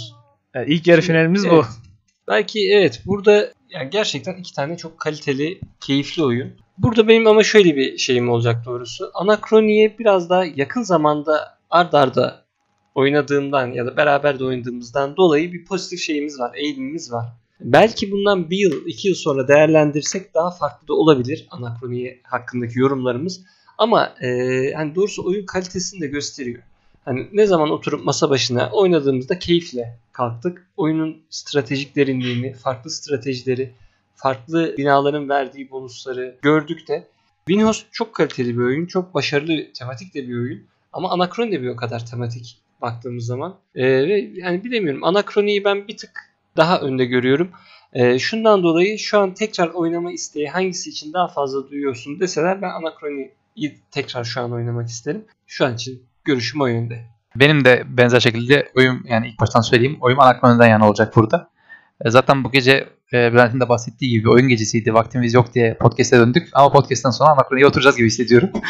Yani 0.55 0.73
ilk 0.73 0.88
yarı 0.88 1.01
finalimiz 1.01 1.49
bu. 1.49 1.55
Evet. 1.55 1.65
Belki 2.27 2.73
evet 2.73 3.01
burada 3.05 3.59
yani 3.69 3.89
gerçekten 3.89 4.36
iki 4.36 4.53
tane 4.53 4.77
çok 4.77 4.99
kaliteli, 4.99 5.62
keyifli 5.79 6.23
oyun. 6.23 6.53
Burada 6.77 7.08
benim 7.08 7.27
ama 7.27 7.43
şöyle 7.43 7.75
bir 7.75 7.97
şeyim 7.97 8.29
olacak 8.29 8.65
doğrusu. 8.65 9.12
Anachrony'ye 9.13 9.99
biraz 9.99 10.29
daha 10.29 10.45
yakın 10.45 10.82
zamanda 10.82 11.58
ard 11.69 11.93
arda 11.93 12.45
oynadığımdan 12.95 13.67
ya 13.67 13.86
da 13.86 13.97
beraber 13.97 14.39
de 14.39 14.45
oynadığımızdan 14.45 15.17
dolayı 15.17 15.53
bir 15.53 15.65
pozitif 15.65 15.99
şeyimiz 15.99 16.39
var, 16.39 16.51
eğilimimiz 16.55 17.12
var. 17.12 17.25
Belki 17.60 18.12
bundan 18.12 18.49
bir 18.49 18.58
yıl, 18.58 18.86
iki 18.86 19.08
yıl 19.08 19.15
sonra 19.15 19.47
değerlendirsek 19.47 20.34
daha 20.34 20.51
farklı 20.51 20.88
da 20.88 20.93
olabilir 20.93 21.47
Anachrony 21.51 22.21
hakkındaki 22.23 22.79
yorumlarımız. 22.79 23.41
Ama 23.77 24.15
e, 24.21 24.27
hani 24.75 24.95
doğrusu 24.95 25.25
oyun 25.25 25.45
kalitesini 25.45 26.01
de 26.01 26.08
gösteriyor. 26.08 26.63
Hani 27.06 27.28
ne 27.34 27.46
zaman 27.46 27.70
oturup 27.70 28.06
masa 28.06 28.30
başına 28.30 28.70
oynadığımızda 28.72 29.40
keyifle 29.40 29.98
kalktık. 30.12 30.68
Oyunun 30.78 31.18
stratejik 31.30 31.96
derinliğini, 31.96 32.54
farklı 32.54 32.90
stratejileri, 32.90 33.74
farklı 34.16 34.76
binaların 34.78 35.30
verdiği 35.30 35.72
bonusları 35.72 36.38
gördük 36.42 36.88
de 36.88 37.08
Winhouse 37.48 37.86
çok 37.92 38.16
kaliteli 38.16 38.58
bir 38.58 38.64
oyun, 38.64 38.86
çok 38.86 39.14
başarılı, 39.14 39.74
tematik 39.74 40.14
de 40.14 40.28
bir 40.28 40.36
oyun. 40.36 40.64
Ama 40.94 41.12
Anachrony 41.12 41.52
de 41.52 41.62
bir 41.62 41.68
o 41.68 41.76
kadar 41.76 42.06
tematik 42.06 42.58
baktığımız 42.82 43.26
zaman. 43.26 43.60
Ee, 43.76 43.84
ve 43.84 44.32
yani 44.34 44.64
bilemiyorum. 44.64 45.04
Anachrony'yi 45.04 45.64
ben 45.64 45.88
bir 45.88 45.98
tık 45.98 46.12
daha 46.58 46.82
önde 46.82 47.06
görüyorum. 47.06 47.52
Ee, 47.94 48.20
şundan 48.20 48.64
dolayı 48.64 49.00
şu 49.00 49.20
an 49.20 49.34
tekrar 49.34 49.70
oynama 49.70 50.12
isteği 50.12 50.48
hangisi 50.48 50.90
için 50.90 51.14
daha 51.14 51.28
fazla 51.28 51.70
duyuyorsun 51.70 52.20
deseler 52.20 52.62
ben 52.62 52.70
Anachrony'yi 52.70 53.80
tekrar 53.92 54.24
şu 54.24 54.42
an 54.42 54.52
oynamak 54.52 54.90
isterim. 54.90 55.26
Şu 55.48 55.66
an 55.66 55.76
için 55.76 56.04
görüşüm 56.30 56.62
o 56.62 56.68
yönde. 56.68 57.06
Benim 57.36 57.65
de 57.65 57.84
benzer 57.88 58.20
şekilde 58.20 58.72
oyun 58.76 59.06
yani 59.10 59.28
ilk 59.28 59.39
baştan 59.39 59.62
söyleyeyim 59.62 59.98
oyun 60.02 60.18
Anachrony'den 60.18 60.68
yana 60.68 60.88
olacak 60.88 61.15
burada. 61.15 61.50
E, 62.06 62.10
Zaten 62.10 62.44
bu 62.44 62.52
gece 62.52 62.89
e, 63.13 63.34
Bülent'in 63.34 63.60
de 63.60 63.70
bahsettiği 63.70 64.12
gibi 64.12 64.30
oyun 64.30 64.48
gecesiydi. 64.48 64.94
Vaktimiz 64.94 65.34
yok 65.34 65.54
diye 65.54 65.74
podcast'e 65.74 66.20
döndük. 66.20 66.50
Ama 66.54 66.72
podcast'ten 66.72 67.10
sonra 67.10 67.30
Anachrony'ye 67.30 67.68
oturacağız 67.68 67.98
gibi 67.98 68.08
hissediyorum. 68.08 68.50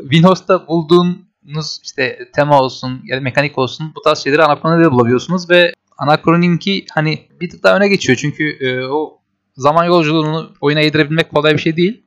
Winhouse'da 0.00 0.66
bulduğun 0.66 1.28
oyununuz 1.48 1.80
işte 1.84 2.18
tema 2.34 2.60
olsun 2.60 3.00
ya 3.04 3.16
da 3.16 3.20
mekanik 3.20 3.58
olsun 3.58 3.92
bu 3.96 4.02
tarz 4.02 4.18
şeyleri 4.18 4.42
Anakron'da 4.42 4.92
bulabiliyorsunuz 4.92 5.50
ve 5.50 5.72
Anakron'inki 5.98 6.86
hani 6.94 7.28
bir 7.40 7.50
tık 7.50 7.62
daha 7.62 7.76
öne 7.76 7.88
geçiyor 7.88 8.18
çünkü 8.20 8.50
e, 8.60 8.86
o 8.86 9.18
zaman 9.56 9.84
yolculuğunu 9.84 10.50
oyuna 10.60 10.80
yedirebilmek 10.80 11.30
kolay 11.30 11.52
bir 11.52 11.58
şey 11.58 11.76
değil. 11.76 12.02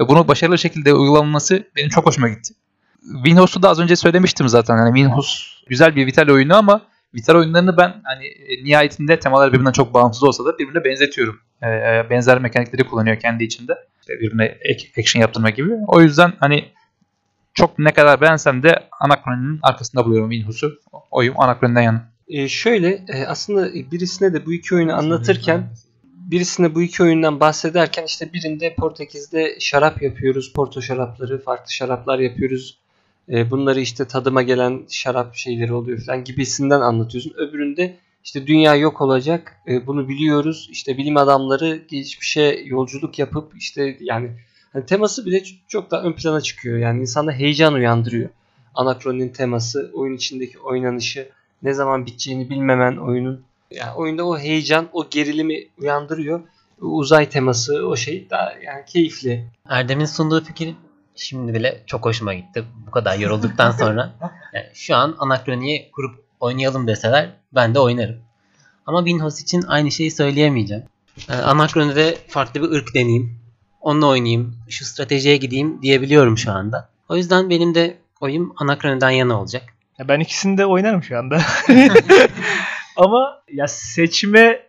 Ve 0.00 0.08
bunu 0.08 0.28
başarılı 0.28 0.58
şekilde 0.58 0.94
uygulanması 0.94 1.68
benim 1.76 1.88
çok 1.88 2.06
hoşuma 2.06 2.28
gitti. 2.28 2.54
Winhouse'u 3.00 3.62
da 3.62 3.68
az 3.68 3.80
önce 3.80 3.96
söylemiştim 3.96 4.48
zaten. 4.48 4.76
Yani 4.76 4.94
Winhouse 4.94 5.32
güzel 5.66 5.96
bir 5.96 6.06
Vital 6.06 6.28
oyunu 6.28 6.56
ama 6.56 6.82
Vital 7.14 7.34
oyunlarını 7.34 7.76
ben 7.76 7.94
hani 8.04 8.26
e, 8.26 8.64
nihayetinde 8.64 9.18
temalar 9.18 9.52
birbirinden 9.52 9.72
çok 9.72 9.94
bağımsız 9.94 10.22
olsa 10.22 10.44
da 10.44 10.58
birbirine 10.58 10.84
benzetiyorum. 10.84 11.40
E, 11.62 11.68
e, 11.68 12.06
benzer 12.10 12.38
mekanikleri 12.38 12.84
kullanıyor 12.84 13.18
kendi 13.18 13.44
içinde. 13.44 13.74
İşte 14.00 14.20
birbirine 14.20 14.58
action 14.98 15.20
yaptırma 15.20 15.50
gibi. 15.50 15.72
O 15.86 16.00
yüzden 16.00 16.32
hani 16.40 16.64
çok 17.54 17.78
ne 17.78 17.92
kadar 17.92 18.20
beğensem 18.20 18.62
de 18.62 18.88
Anachron'un 19.00 19.58
arkasında 19.62 20.04
buluyorum 20.04 20.30
Winhouse'u. 20.30 20.72
Oyum 21.10 21.40
Anachron'dan 21.40 21.80
yana. 21.80 22.08
E, 22.28 22.48
şöyle 22.48 23.04
e, 23.08 23.26
aslında 23.26 23.74
birisine 23.92 24.32
de 24.32 24.46
bu 24.46 24.52
iki 24.52 24.74
oyunu 24.74 24.94
anlatırken 24.94 25.70
birisine 26.26 26.74
bu 26.74 26.82
iki 26.82 27.02
oyundan 27.02 27.40
bahsederken 27.40 28.04
işte 28.04 28.32
birinde 28.32 28.74
Portekiz'de 28.74 29.56
şarap 29.60 30.02
yapıyoruz. 30.02 30.52
Porto 30.52 30.82
şarapları, 30.82 31.42
farklı 31.42 31.72
şaraplar 31.72 32.18
yapıyoruz. 32.18 32.78
E, 33.28 33.50
bunları 33.50 33.80
işte 33.80 34.04
tadıma 34.04 34.42
gelen 34.42 34.82
şarap 34.88 35.34
şeyleri 35.34 35.72
oluyor 35.72 36.00
falan 36.06 36.24
gibisinden 36.24 36.80
anlatıyorsun. 36.80 37.32
Öbüründe 37.36 37.96
işte 38.24 38.46
dünya 38.46 38.74
yok 38.74 39.00
olacak. 39.00 39.56
E, 39.68 39.86
bunu 39.86 40.08
biliyoruz. 40.08 40.68
İşte 40.72 40.98
bilim 40.98 41.16
adamları 41.16 41.76
geçmişe 41.88 42.62
yolculuk 42.64 43.18
yapıp 43.18 43.56
işte 43.56 43.96
yani 44.00 44.30
hani 44.72 44.86
teması 44.86 45.26
bile 45.26 45.42
çok 45.68 45.90
daha 45.90 46.02
ön 46.02 46.12
plana 46.12 46.40
çıkıyor. 46.40 46.78
Yani 46.78 47.00
insanda 47.00 47.32
heyecan 47.32 47.74
uyandırıyor. 47.74 48.28
Anakron'un 48.74 49.28
teması, 49.28 49.90
oyun 49.94 50.16
içindeki 50.16 50.58
oynanışı, 50.58 51.28
ne 51.62 51.72
zaman 51.72 52.06
biteceğini 52.06 52.50
bilmemen 52.50 52.96
oyunun. 52.96 53.44
Yani 53.70 53.92
oyunda 53.92 54.26
o 54.26 54.38
heyecan, 54.38 54.88
o 54.92 55.10
gerilimi 55.10 55.68
uyandırıyor. 55.78 56.40
Uzay 56.80 57.28
teması, 57.28 57.86
o 57.86 57.96
şey 57.96 58.30
daha 58.30 58.52
yani 58.52 58.84
keyifli. 58.86 59.50
Erdem'in 59.68 60.04
sunduğu 60.04 60.44
fikir 60.44 60.74
şimdi 61.14 61.54
bile 61.54 61.82
çok 61.86 62.04
hoşuma 62.04 62.34
gitti. 62.34 62.64
Bu 62.86 62.90
kadar 62.90 63.18
yorulduktan 63.18 63.70
sonra. 63.70 64.12
Yani 64.52 64.66
şu 64.74 64.96
an 64.96 65.16
Anakroni'yi 65.18 65.90
kurup 65.90 66.24
oynayalım 66.40 66.86
deseler 66.86 67.30
ben 67.54 67.74
de 67.74 67.78
oynarım. 67.78 68.16
Ama 68.86 69.04
Winhouse 69.04 69.42
için 69.42 69.62
aynı 69.62 69.90
şeyi 69.90 70.10
söyleyemeyeceğim. 70.10 70.84
Yani 71.28 71.42
Anakroni'de 71.42 72.18
farklı 72.28 72.62
bir 72.62 72.76
ırk 72.76 72.94
deneyeyim. 72.94 73.38
Onunla 73.80 74.06
oynayayım. 74.06 74.56
Şu 74.68 74.84
stratejiye 74.84 75.36
gideyim 75.36 75.82
diyebiliyorum 75.82 76.38
şu 76.38 76.52
anda. 76.52 76.88
O 77.08 77.16
yüzden 77.16 77.50
benim 77.50 77.74
de 77.74 77.98
oyum 78.20 78.54
Anakroni'den 78.56 79.10
yana 79.10 79.40
olacak. 79.40 79.62
Ya 79.98 80.08
ben 80.08 80.20
ikisini 80.20 80.58
de 80.58 80.66
oynarım 80.66 81.02
şu 81.02 81.18
anda. 81.18 81.40
Ama 82.96 83.42
ya 83.52 83.68
seçime 83.68 84.66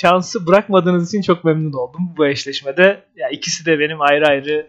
şansı 0.00 0.46
bırakmadığınız 0.46 1.08
için 1.08 1.22
çok 1.22 1.44
memnun 1.44 1.72
oldum 1.72 2.14
bu 2.16 2.26
eşleşmede. 2.26 3.04
Ya 3.16 3.28
ikisi 3.28 3.66
de 3.66 3.78
benim 3.78 4.00
ayrı 4.00 4.26
ayrı 4.26 4.66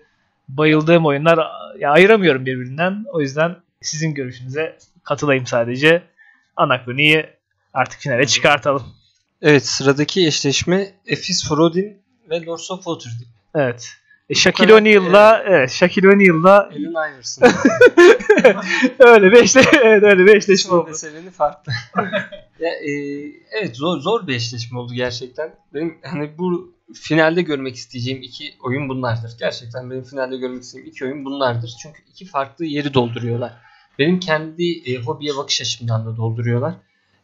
bayıldığım 0.48 1.06
oyunlar. 1.06 1.40
Ya 1.80 1.92
ayıramıyorum 1.92 2.46
birbirinden. 2.46 3.06
O 3.14 3.22
yüzden 3.22 3.56
sizin 3.82 4.14
görüşünüze 4.14 4.78
katılayım 5.04 5.48
sadece. 5.48 6.04
Anakroni'yi 6.56 7.26
artık 7.74 8.00
finale 8.00 8.28
çıkartalım. 8.28 8.84
Evet 9.42 9.66
sıradaki 9.66 10.28
eşleşme 10.28 10.92
Efis 11.08 11.50
Frodin 11.50 12.02
ve 12.30 12.46
Lords 12.46 12.72
of 12.72 12.78
Waterdeep. 12.78 13.28
Evet. 13.56 13.94
E, 14.30 14.36
Shaquille 14.36 14.74
O'Neal'la 14.74 15.44
evet, 15.48 15.72
Shaquille 15.72 16.08
O'Neal'la 16.08 16.70
Allen 16.70 17.14
Iverson. 17.14 17.50
öyle 19.00 19.32
bir 19.32 19.44
eşle 19.44 19.62
evet, 19.84 20.04
öyle 20.04 20.26
bir 20.26 20.36
eşleşme 20.36 20.74
oldu. 20.74 20.88
Meseleni 20.88 21.32
farklı. 21.32 21.72
ya, 22.60 22.70
e, 22.70 22.92
evet 23.60 23.76
zor 23.76 24.00
zor 24.00 24.28
bir 24.28 24.36
eşleşme 24.36 24.80
oldu 24.80 24.94
gerçekten. 24.94 25.56
Benim 25.74 25.98
hani 26.04 26.38
bu 26.38 26.74
finalde 26.94 27.42
görmek 27.42 27.76
isteyeceğim 27.76 28.22
iki 28.22 28.54
oyun 28.64 28.90
bunlardır. 28.90 29.32
Gerçekten 29.40 29.92
benim 29.92 30.04
finalde 30.04 30.38
görmek 30.38 30.64
istediğim 30.64 30.90
iki 30.90 31.06
oyun 31.06 31.26
bunlardır. 31.26 31.76
Çünkü 31.84 32.02
iki 32.10 32.26
farklı 32.26 32.66
yeri 32.66 32.94
dolduruyorlar. 32.94 33.54
Benim 34.00 34.20
kendi 34.20 34.64
e, 34.86 34.96
hobiye 34.98 35.38
bakış 35.38 35.62
açımdan 35.62 36.06
da 36.06 36.18
dolduruyorlar. 36.18 36.74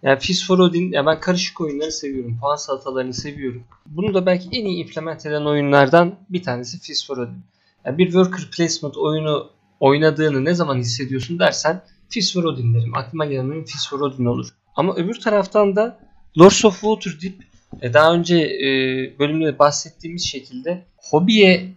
Yani 0.05 0.19
Fizz 0.19 0.47
for 0.47 0.59
Odin, 0.59 0.91
yani 0.91 1.05
ben 1.05 1.19
karışık 1.19 1.61
oyunları 1.61 1.91
seviyorum. 1.91 2.37
Puan 2.41 2.55
salatalarını 2.55 3.13
seviyorum. 3.13 3.63
Bunu 3.85 4.13
da 4.13 4.25
belki 4.25 4.49
en 4.51 4.65
iyi 4.65 4.83
implement 4.83 5.25
eden 5.25 5.45
oyunlardan 5.45 6.15
bir 6.29 6.43
tanesi 6.43 6.79
Fizz 6.79 7.07
for 7.07 7.17
Odin. 7.17 7.43
Yani 7.85 7.97
bir 7.97 8.05
worker 8.05 8.49
placement 8.57 8.97
oyunu 8.97 9.49
oynadığını 9.79 10.45
ne 10.45 10.53
zaman 10.53 10.77
hissediyorsun 10.77 11.39
dersen 11.39 11.81
Fizz 12.09 12.33
for 12.33 12.43
Odin 12.43 12.73
derim. 12.73 12.97
Aklıma 12.97 13.25
gelen 13.25 13.49
oyun 13.49 13.63
Fizz 13.63 13.89
for 13.89 13.99
Odin 13.99 14.25
olur. 14.25 14.47
Ama 14.75 14.95
öbür 14.95 15.19
taraftan 15.19 15.75
da 15.75 15.99
Lords 16.39 16.65
of 16.65 16.81
Waterdeep 16.81 17.43
e, 17.81 17.93
daha 17.93 18.13
önce 18.13 18.37
e, 18.37 18.67
bölümde 19.19 19.59
bahsettiğimiz 19.59 20.25
şekilde 20.25 20.85
hobiye 20.97 21.69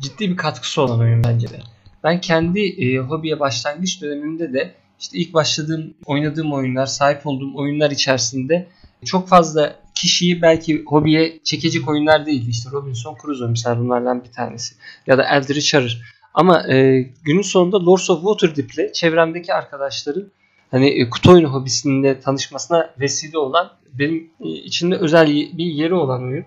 ciddi 0.00 0.30
bir 0.30 0.36
katkısı 0.36 0.82
olan 0.82 1.00
oyun 1.00 1.24
bence 1.24 1.48
de. 1.48 1.58
Ben 2.04 2.20
kendi 2.20 2.60
e, 2.60 2.98
hobiye 2.98 3.40
başlangıç 3.40 4.02
dönemimde 4.02 4.52
de 4.52 4.74
işte 5.00 5.18
ilk 5.18 5.34
başladığım, 5.34 5.94
oynadığım 6.04 6.52
oyunlar, 6.52 6.86
sahip 6.86 7.26
olduğum 7.26 7.56
oyunlar 7.56 7.90
içerisinde 7.90 8.68
çok 9.04 9.28
fazla 9.28 9.76
kişiyi 9.94 10.42
belki 10.42 10.84
hobiye 10.86 11.40
çekecek 11.44 11.88
oyunlar 11.88 12.26
değildi. 12.26 12.50
İşte 12.50 12.70
Robinson 12.72 13.16
Crusoe 13.22 13.48
mesela 13.48 13.78
bunlardan 13.78 14.24
bir 14.24 14.32
tanesi. 14.32 14.74
Ya 15.06 15.18
da 15.18 15.24
Eldritch 15.24 15.74
Horror. 15.74 15.98
Ama 16.34 16.72
e, 16.72 17.02
günün 17.24 17.42
sonunda 17.42 17.86
Lords 17.86 18.10
of 18.10 18.20
Waterdeep 18.20 18.74
ile 18.74 18.92
çevremdeki 18.92 19.54
arkadaşların 19.54 20.30
hani 20.70 20.88
e, 20.88 21.10
kutu 21.10 21.32
oyunu 21.32 21.48
hobisinde 21.48 22.20
tanışmasına 22.20 22.90
vesile 23.00 23.38
olan 23.38 23.72
benim 23.92 24.30
e, 24.40 24.48
içinde 24.48 24.96
özel 24.96 25.28
bir 25.28 25.64
yeri 25.64 25.94
olan 25.94 26.22
oyun. 26.22 26.44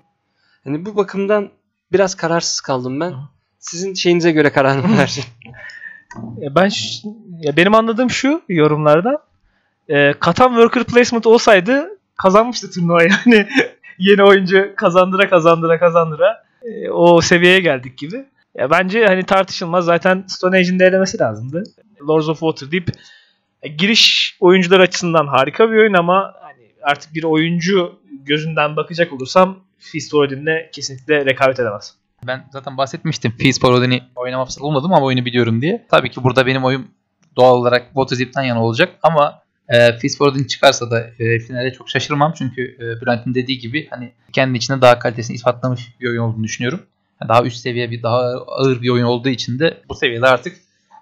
Hani 0.64 0.86
bu 0.86 0.96
bakımdan 0.96 1.50
biraz 1.92 2.16
kararsız 2.16 2.62
kaldım 2.62 3.00
ben. 3.00 3.14
Sizin 3.60 3.94
şeyinize 3.94 4.32
göre 4.32 4.52
kararımı 4.52 4.98
vereceğim. 4.98 5.30
Ya 6.16 6.56
ben 6.56 6.70
ya 7.42 7.58
benim 7.58 7.76
anladığım 7.76 8.10
şu 8.10 8.42
yorumlarda 8.50 9.24
e, 9.90 10.14
Katan 10.14 10.50
Worker 10.50 10.84
Placement 10.84 11.28
olsaydı 11.28 11.98
kazanmıştı 12.18 12.72
turnuva 12.72 13.04
yani. 13.26 13.48
Yeni 13.98 14.24
oyuncu 14.24 14.74
kazandıra 14.76 15.30
kazandıra 15.30 15.80
kazandıra 15.80 16.44
e, 16.64 16.90
o 16.90 17.22
seviyeye 17.22 17.60
geldik 17.60 17.98
gibi. 17.98 18.26
Ya 18.56 18.70
bence 18.72 19.06
hani 19.06 19.24
tartışılmaz 19.24 19.86
zaten 19.86 20.24
Stone 20.28 20.58
Age'in 20.58 20.80
de 20.80 20.92
lazımdı. 21.20 21.64
Lords 22.08 22.30
of 22.30 22.40
Waterdeep 22.40 22.90
e, 23.62 23.68
giriş 23.68 24.38
oyuncular 24.40 24.80
açısından 24.80 25.28
harika 25.28 25.72
bir 25.72 25.78
oyun 25.78 25.94
ama 25.94 26.34
hani 26.42 26.64
artık 26.84 27.14
bir 27.14 27.24
oyuncu 27.24 28.00
gözünden 28.26 28.76
bakacak 28.76 29.14
olursam 29.14 29.60
Fist 29.78 30.14
Odin'le 30.14 30.72
kesinlikle 30.72 31.26
rekabet 31.26 31.60
edemez. 31.60 31.96
Ben 32.28 32.46
zaten 32.52 32.78
bahsetmiştim. 32.78 33.38
Peace 33.38 33.60
Parody'ni 33.62 34.04
oynama 34.16 34.46
fırsatı 34.46 34.66
ama 34.68 35.02
oyunu 35.02 35.26
biliyorum 35.26 35.62
diye. 35.62 35.86
Tabii 35.92 36.12
ki 36.12 36.24
burada 36.24 36.46
benim 36.46 36.66
oyun 36.66 36.88
doğal 37.36 37.56
olarak 37.56 37.86
Waterdeep'ten 37.86 38.44
yana 38.44 38.64
olacak 38.64 38.96
ama 39.04 39.42
e, 39.70 39.78
Peace 39.78 40.18
Parodyn 40.20 40.44
çıkarsa 40.44 40.92
da 40.92 41.10
e, 41.20 41.40
finale 41.40 41.74
çok 41.74 41.90
şaşırmam. 41.90 42.34
Çünkü 42.38 42.62
e, 42.62 43.02
Bülent'in 43.02 43.34
dediği 43.34 43.60
gibi 43.60 43.88
hani 43.90 44.12
kendi 44.34 44.58
içinde 44.58 44.82
daha 44.82 45.00
kalitesini 45.00 45.36
ispatlamış 45.36 45.82
bir 46.00 46.10
oyun 46.10 46.22
olduğunu 46.22 46.44
düşünüyorum. 46.44 46.82
Daha 47.28 47.44
üst 47.44 47.58
seviye 47.58 47.92
bir 47.92 48.04
daha 48.04 48.18
ağır 48.48 48.82
bir 48.82 48.90
oyun 48.90 49.06
olduğu 49.06 49.30
için 49.30 49.60
de 49.60 49.78
bu 49.90 49.96
seviyede 49.96 50.28
artık 50.28 50.58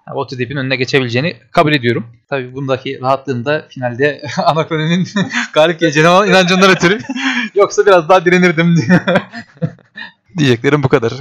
yani 0.08 0.58
önüne 0.60 0.76
geçebileceğini 0.76 1.36
kabul 1.50 1.72
ediyorum. 1.72 2.06
Tabii 2.28 2.54
bundaki 2.54 3.00
rahatlığım 3.00 3.44
da 3.44 3.66
finalde 3.68 4.22
Anakron'un 4.44 5.06
galip 5.52 5.80
geleceğine 5.80 6.08
olan 6.08 6.28
inancından 6.28 6.70
ötürü. 6.70 6.98
Yoksa 7.54 7.86
biraz 7.86 8.08
daha 8.08 8.24
direnirdim 8.24 8.76
diye. 8.76 9.00
Diyeceklerim 10.38 10.82
bu 10.82 10.88
kadar. 10.88 11.12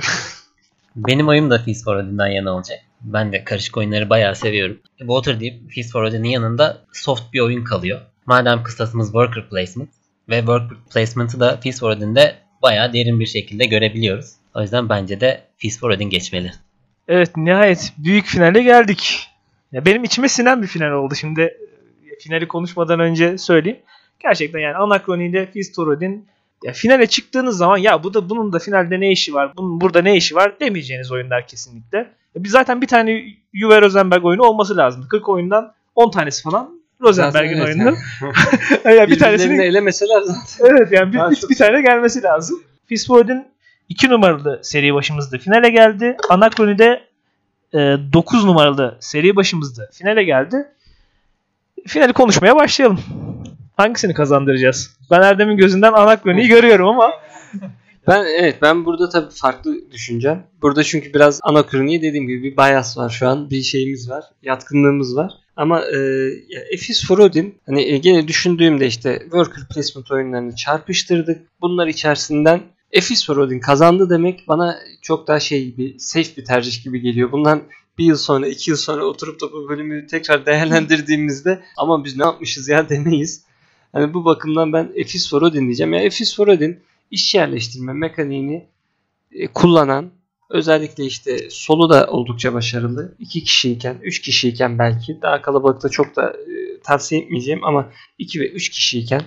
Benim 0.95 1.27
oyum 1.27 1.49
da 1.49 1.57
Feast 1.63 1.83
for 1.83 1.95
Odin'den 1.95 2.27
yana 2.27 2.51
olacak. 2.51 2.79
Ben 3.01 3.31
de 3.31 3.43
karışık 3.43 3.77
oyunları 3.77 4.09
bayağı 4.09 4.35
seviyorum. 4.35 4.79
Waterdeep, 4.97 5.71
Feast 5.71 5.91
for 5.91 6.03
Odin'in 6.03 6.29
yanında 6.29 6.81
soft 6.93 7.33
bir 7.33 7.39
oyun 7.39 7.63
kalıyor. 7.63 8.01
Madem 8.25 8.63
kıstasımız 8.63 9.07
Worker 9.07 9.49
Placement 9.49 9.89
ve 10.29 10.37
Worker 10.37 10.77
Placement'ı 10.93 11.39
da 11.39 11.59
Feast 11.63 11.79
for 11.79 11.89
Odin'de 11.89 12.35
bayağı 12.61 12.93
derin 12.93 13.19
bir 13.19 13.25
şekilde 13.25 13.65
görebiliyoruz. 13.65 14.31
O 14.55 14.61
yüzden 14.61 14.89
bence 14.89 15.19
de 15.21 15.43
Feast 15.57 15.79
for 15.79 15.89
Odin 15.89 16.09
geçmeli. 16.09 16.51
Evet 17.07 17.37
nihayet 17.37 17.93
büyük 17.97 18.25
finale 18.25 18.63
geldik. 18.63 19.29
Ya 19.71 19.85
benim 19.85 20.03
içime 20.03 20.29
sinen 20.29 20.61
bir 20.61 20.67
final 20.67 20.91
oldu 20.91 21.15
şimdi. 21.15 21.41
e, 21.41 22.19
Finali 22.19 22.47
konuşmadan 22.47 22.99
önce 22.99 23.37
söyleyeyim. 23.37 23.79
Gerçekten 24.19 24.59
yani 24.59 24.75
Anakroni 24.75 25.27
ile 25.27 25.51
Fistorodin 25.51 26.27
ya 26.63 26.73
finale 26.73 27.07
çıktığınız 27.07 27.57
zaman 27.57 27.77
ya 27.77 28.03
bu 28.03 28.13
da 28.13 28.29
bunun 28.29 28.53
da 28.53 28.59
finalde 28.59 28.99
ne 28.99 29.11
işi 29.11 29.33
var? 29.33 29.51
Bunun 29.57 29.81
burada 29.81 30.01
ne 30.01 30.15
işi 30.17 30.35
var 30.35 30.59
demeyeceğiniz 30.59 31.11
oyunlar 31.11 31.47
kesinlikle. 31.47 31.97
Ya 31.97 32.43
biz 32.43 32.51
zaten 32.51 32.81
bir 32.81 32.87
tane 32.87 33.23
Juve 33.53 33.81
Rosenberg 33.81 34.25
oyunu 34.25 34.43
olması 34.43 34.77
lazım. 34.77 35.07
40 35.09 35.29
oyundan 35.29 35.73
10 35.95 36.11
tanesi 36.11 36.43
falan 36.43 36.81
Rosenberg'in 37.01 37.57
evet 37.57 37.67
oyunu. 37.67 37.83
yani. 37.83 37.97
ya 38.97 39.07
bir 39.07 39.19
tanesini 39.19 39.61
elemeseler 39.63 40.21
zaten. 40.21 40.75
Evet 40.75 40.91
yani 40.91 41.13
bir, 41.13 41.19
bir, 41.19 41.49
bir 41.49 41.55
tane 41.55 41.81
gelmesi 41.81 42.23
lazım. 42.23 42.63
Fistwood'un 42.85 43.45
2 43.89 44.09
numaralı 44.09 44.59
seri 44.63 44.93
başımızda 44.93 45.37
finale 45.37 45.69
geldi. 45.69 46.17
Anakroni'de 46.29 47.07
9 47.73 48.45
numaralı 48.45 48.97
seri 48.99 49.35
başımızda 49.35 49.89
finale 49.93 50.23
geldi. 50.23 50.67
Finali 51.87 52.13
konuşmaya 52.13 52.55
başlayalım. 52.55 52.99
Hangisini 53.77 54.13
kazandıracağız? 54.13 54.97
Ben 55.11 55.21
Erdem'in 55.21 55.57
gözünden 55.57 55.93
Anakroni'yi 55.93 56.47
görüyorum 56.47 56.87
ama 56.87 57.11
Ben 58.07 58.25
evet 58.39 58.61
ben 58.61 58.85
burada 58.85 59.09
tabii 59.09 59.31
farklı 59.33 59.91
düşüneceğim. 59.91 60.39
Burada 60.61 60.83
çünkü 60.83 61.13
biraz 61.13 61.39
anakroniye 61.43 62.01
dediğim 62.01 62.27
gibi 62.27 62.43
bir 62.43 62.57
bias 62.57 62.97
var 62.97 63.09
şu 63.09 63.27
an. 63.27 63.49
Bir 63.49 63.61
şeyimiz 63.61 64.09
var. 64.09 64.23
Yatkınlığımız 64.43 65.15
var. 65.15 65.31
Ama 65.55 65.81
e, 65.81 65.97
ya 66.49 66.61
Efis 66.71 67.07
Forodin 67.07 67.57
hani 67.65 67.81
e, 67.81 67.97
gene 67.97 68.27
düşündüğümde 68.27 68.87
işte 68.87 69.19
worker 69.21 69.67
placement 69.73 70.11
oyunlarını 70.11 70.55
çarpıştırdık. 70.55 71.41
Bunlar 71.61 71.87
içerisinden 71.87 72.61
Efis 72.91 73.27
Forodin 73.27 73.59
kazandı 73.59 74.09
demek 74.09 74.47
bana 74.47 74.79
çok 75.01 75.27
daha 75.27 75.39
şey 75.39 75.65
gibi 75.65 75.95
safe 75.99 76.35
bir 76.37 76.45
tercih 76.45 76.83
gibi 76.83 77.01
geliyor. 77.01 77.31
Bundan 77.31 77.63
bir 77.97 78.05
yıl 78.05 78.17
sonra 78.17 78.47
iki 78.47 78.69
yıl 78.69 78.77
sonra 78.77 79.05
oturup 79.05 79.41
da 79.41 79.51
bu 79.51 79.69
bölümü 79.69 80.07
tekrar 80.07 80.45
değerlendirdiğimizde 80.45 81.63
ama 81.77 82.03
biz 82.03 82.17
ne 82.17 82.23
yapmışız 82.23 82.69
ya 82.69 82.89
demeyiz. 82.89 83.47
Hani 83.93 84.13
bu 84.13 84.25
bakımdan 84.25 84.73
ben 84.73 84.91
Efis 84.95 85.29
Forodin 85.29 85.65
diyeceğim. 85.65 85.93
Ya 85.93 85.99
Efis 86.01 86.35
Forodin 86.35 86.79
iş 87.11 87.35
yerleştirme 87.35 87.93
mekaniğini 87.93 88.65
e, 89.31 89.47
kullanan 89.47 90.11
özellikle 90.49 91.05
işte 91.05 91.49
solu 91.49 91.89
da 91.89 92.07
oldukça 92.07 92.53
başarılı. 92.53 93.15
2 93.19 93.43
kişiyken, 93.43 93.97
3 94.01 94.21
kişiyken 94.21 94.79
belki 94.79 95.21
daha 95.21 95.41
kalabalıkta 95.41 95.89
çok 95.89 96.15
da 96.15 96.29
e, 96.29 96.79
tavsiye 96.83 97.21
etmeyeceğim 97.21 97.63
ama 97.63 97.89
2 98.17 98.39
ve 98.39 98.49
3 98.49 98.69
kişiyken 98.69 99.21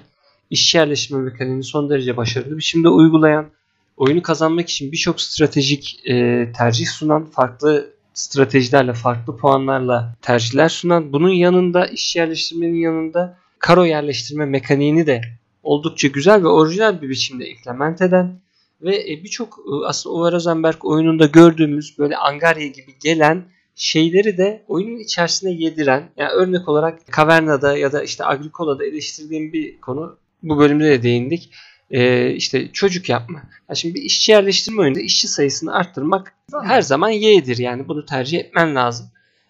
iş 0.50 0.74
yerleştirme 0.74 1.22
mekaniğini 1.22 1.64
son 1.64 1.90
derece 1.90 2.16
başarılı 2.16 2.52
bir 2.52 2.56
biçimde 2.56 2.88
uygulayan, 2.88 3.50
oyunu 3.96 4.22
kazanmak 4.22 4.70
için 4.70 4.92
birçok 4.92 5.20
stratejik 5.20 6.00
e, 6.04 6.46
tercih 6.56 6.86
sunan, 6.86 7.26
farklı 7.26 7.90
stratejilerle, 8.14 8.92
farklı 8.92 9.36
puanlarla 9.36 10.16
tercihler 10.22 10.68
sunan, 10.68 11.12
bunun 11.12 11.30
yanında 11.30 11.86
iş 11.86 12.16
yerleştirmenin 12.16 12.80
yanında 12.80 13.39
karo 13.60 13.84
yerleştirme 13.84 14.46
mekaniğini 14.46 15.06
de 15.06 15.20
oldukça 15.62 16.08
güzel 16.08 16.42
ve 16.42 16.48
orijinal 16.48 17.02
bir 17.02 17.08
biçimde 17.08 17.48
implement 17.48 18.02
eden 18.02 18.40
ve 18.82 19.12
e, 19.12 19.24
birçok 19.24 19.58
e, 19.58 19.86
aslında 19.86 20.16
Uwe 20.16 20.32
Rosenberg 20.32 20.84
oyununda 20.84 21.26
gördüğümüz 21.26 21.98
böyle 21.98 22.16
Angarya 22.16 22.66
gibi 22.66 22.94
gelen 23.02 23.44
şeyleri 23.76 24.38
de 24.38 24.62
oyunun 24.68 24.98
içerisine 24.98 25.52
yediren 25.52 26.10
yani 26.16 26.30
örnek 26.30 26.68
olarak 26.68 27.00
Caverna'da 27.16 27.76
ya 27.76 27.92
da 27.92 28.02
işte 28.02 28.24
Agricola'da 28.26 28.84
eleştirdiğim 28.84 29.52
bir 29.52 29.80
konu 29.80 30.16
bu 30.42 30.58
bölümde 30.58 30.84
de 30.84 31.02
değindik. 31.02 31.50
Ee, 31.90 32.30
işte 32.30 32.72
çocuk 32.72 33.08
yapma. 33.08 33.42
Yani 33.68 33.76
şimdi 33.76 33.94
bir 33.94 34.02
işçi 34.02 34.32
yerleştirme 34.32 34.82
oyunda 34.82 35.00
işçi 35.00 35.28
sayısını 35.28 35.74
arttırmak 35.74 36.34
her 36.62 36.82
zaman 36.82 37.10
Y'dir 37.10 37.58
yani 37.58 37.88
bunu 37.88 38.06
tercih 38.06 38.38
etmen 38.38 38.74
lazım. 38.74 39.06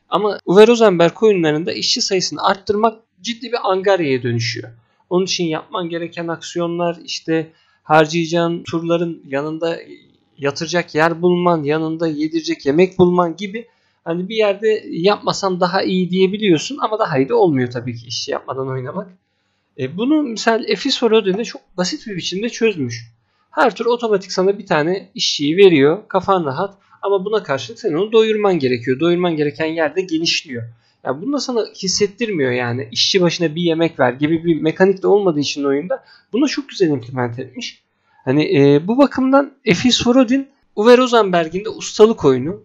Ama 0.08 0.38
Uwe 0.44 0.66
Rosenberg 0.66 1.22
oyunlarında 1.22 1.72
işçi 1.72 2.02
sayısını 2.02 2.42
arttırmak 2.42 2.98
ciddi 3.22 3.52
bir 3.52 3.70
Angarya'ya 3.70 4.22
dönüşüyor. 4.22 4.68
Onun 5.10 5.24
için 5.24 5.44
yapman 5.44 5.88
gereken 5.88 6.28
aksiyonlar 6.28 6.98
işte 7.04 7.52
harcayacağın 7.82 8.62
turların 8.62 9.22
yanında 9.28 9.78
yatıracak 10.38 10.94
yer 10.94 11.22
bulman, 11.22 11.62
yanında 11.62 12.08
yedirecek 12.08 12.66
yemek 12.66 12.98
bulman 12.98 13.36
gibi 13.36 13.66
hani 14.04 14.28
bir 14.28 14.36
yerde 14.36 14.84
yapmasam 14.90 15.60
daha 15.60 15.82
iyi 15.82 16.10
diyebiliyorsun 16.10 16.78
ama 16.80 16.98
daha 16.98 17.18
iyi 17.18 17.28
de 17.28 17.34
olmuyor 17.34 17.70
tabii 17.70 17.96
ki 17.96 18.06
işi 18.06 18.30
yapmadan 18.30 18.68
oynamak. 18.68 19.08
E, 19.78 19.96
bunu 19.96 20.22
misal 20.22 20.64
Efis 20.68 21.02
Rodin'de 21.02 21.44
çok 21.44 21.62
basit 21.76 22.06
bir 22.06 22.16
biçimde 22.16 22.48
çözmüş. 22.48 23.06
Her 23.50 23.74
tur 23.74 23.86
otomatik 23.86 24.32
sana 24.32 24.58
bir 24.58 24.66
tane 24.66 25.10
işçiyi 25.14 25.56
veriyor. 25.56 26.08
Kafan 26.08 26.44
rahat. 26.44 26.78
Ama 27.02 27.24
buna 27.24 27.42
karşılık 27.42 27.78
sen 27.78 27.94
onu 27.94 28.12
doyurman 28.12 28.58
gerekiyor. 28.58 29.00
Doyurman 29.00 29.36
gereken 29.36 29.66
yerde 29.66 30.00
genişliyor. 30.00 30.62
Ya 31.04 31.22
bunu 31.22 31.32
da 31.32 31.40
sana 31.40 31.64
hissettirmiyor 31.82 32.52
yani. 32.52 32.88
işçi 32.92 33.20
başına 33.20 33.54
bir 33.54 33.62
yemek 33.62 34.00
ver 34.00 34.12
gibi 34.12 34.44
bir 34.44 34.60
mekanik 34.60 35.02
de 35.02 35.06
olmadığı 35.06 35.40
için 35.40 35.64
oyunda 35.64 36.04
bunu 36.32 36.48
çok 36.48 36.68
güzel 36.68 36.88
implement 36.88 37.38
etmiş. 37.38 37.82
Hani 38.24 38.58
e, 38.58 38.88
bu 38.88 38.98
bakımdan 38.98 39.52
Efis 39.64 40.04
Forodin 40.04 40.48
Uwe 40.76 40.98
Rosenberg'in 40.98 41.64
de 41.64 41.68
ustalık 41.68 42.24
oyunu. 42.24 42.62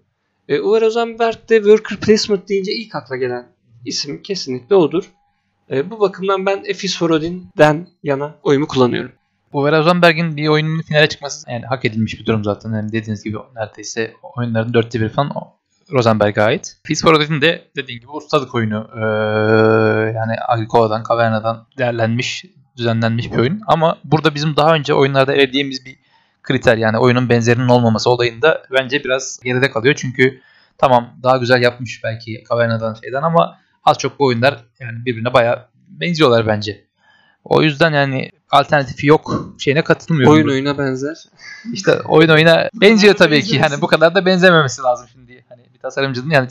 E, 0.48 0.60
Uwe 0.60 0.82
Rosenberg 0.82 1.50
de 1.50 1.58
worker 1.58 2.00
placement 2.00 2.50
deyince 2.50 2.74
ilk 2.74 2.96
akla 2.96 3.16
gelen 3.16 3.48
isim 3.86 4.22
kesinlikle 4.22 4.76
odur. 4.76 5.12
E, 5.72 5.90
bu 5.90 6.00
bakımdan 6.00 6.46
ben 6.46 6.64
Efis 6.66 7.00
Forodin'den 7.00 7.88
yana 8.04 8.36
oyumu 8.44 8.68
kullanıyorum. 8.68 9.12
Uwe 9.54 9.72
Rosenberg'in 9.72 10.38
bir 10.38 10.48
oyunun 10.48 10.82
finale 10.82 11.10
çıkması 11.10 11.52
yani 11.52 11.66
hak 11.66 11.86
edilmiş 11.86 12.20
bir 12.20 12.26
durum 12.26 12.44
zaten. 12.44 12.74
Yani 12.74 12.92
dediğiniz 12.92 13.24
gibi 13.24 13.38
neredeyse 13.56 14.14
oyunların 14.38 14.74
dörtte 14.74 15.02
bir 15.02 15.10
falan 15.10 15.32
Rosenberg'e 15.92 16.42
ait. 16.42 16.78
Fitzpatrick'in 16.84 17.42
de 17.42 17.68
dediğim 17.76 18.02
gibi 18.02 18.12
ustalık 18.12 18.56
oyunu. 18.56 18.90
Ee, 18.96 19.00
yani 20.16 20.36
Agricola'dan, 20.48 21.04
Caverna'dan 21.10 21.68
değerlenmiş, 21.78 22.46
düzenlenmiş 22.78 23.32
bir 23.32 23.38
oyun. 23.38 23.62
Ama 23.68 23.98
burada 24.04 24.36
bizim 24.36 24.56
daha 24.56 24.74
önce 24.76 24.94
oyunlarda 24.94 25.34
elediğimiz 25.34 25.86
bir 25.86 25.96
kriter 26.44 26.78
yani 26.78 26.98
oyunun 26.98 27.30
benzerinin 27.30 27.68
olmaması 27.68 28.10
olayında 28.10 28.64
bence 28.72 29.04
biraz 29.04 29.40
geride 29.44 29.72
kalıyor. 29.72 29.96
Çünkü 29.98 30.42
tamam 30.78 31.14
daha 31.24 31.38
güzel 31.38 31.62
yapmış 31.62 32.04
belki 32.04 32.44
Caverna'dan 32.50 32.94
şeyden 32.94 33.22
ama 33.22 33.60
az 33.84 33.98
çok 33.98 34.20
bu 34.20 34.26
oyunlar 34.26 34.66
yani 34.80 35.06
birbirine 35.06 35.34
bayağı 35.34 35.66
benziyorlar 35.88 36.48
bence. 36.48 36.86
O 37.44 37.62
yüzden 37.62 37.94
yani 37.94 38.32
alternatifi 38.52 39.08
yok 39.08 39.54
şeyine 39.60 39.84
katılmıyorum. 39.84 40.34
Oyun 40.34 40.50
oyuna 40.50 40.78
benzer. 40.78 41.18
İşte 41.74 41.92
oyun 42.02 42.30
oyuna 42.30 42.70
benziyor 42.74 43.16
tabii 43.16 43.44
ki. 43.44 43.60
Hani 43.60 43.82
bu 43.82 43.88
kadar 43.88 44.16
da 44.16 44.26
benzememesi 44.26 44.82
lazım 44.82 45.08
şimdi. 45.12 45.25
Tasarımcının 45.86 46.30
yani 46.30 46.48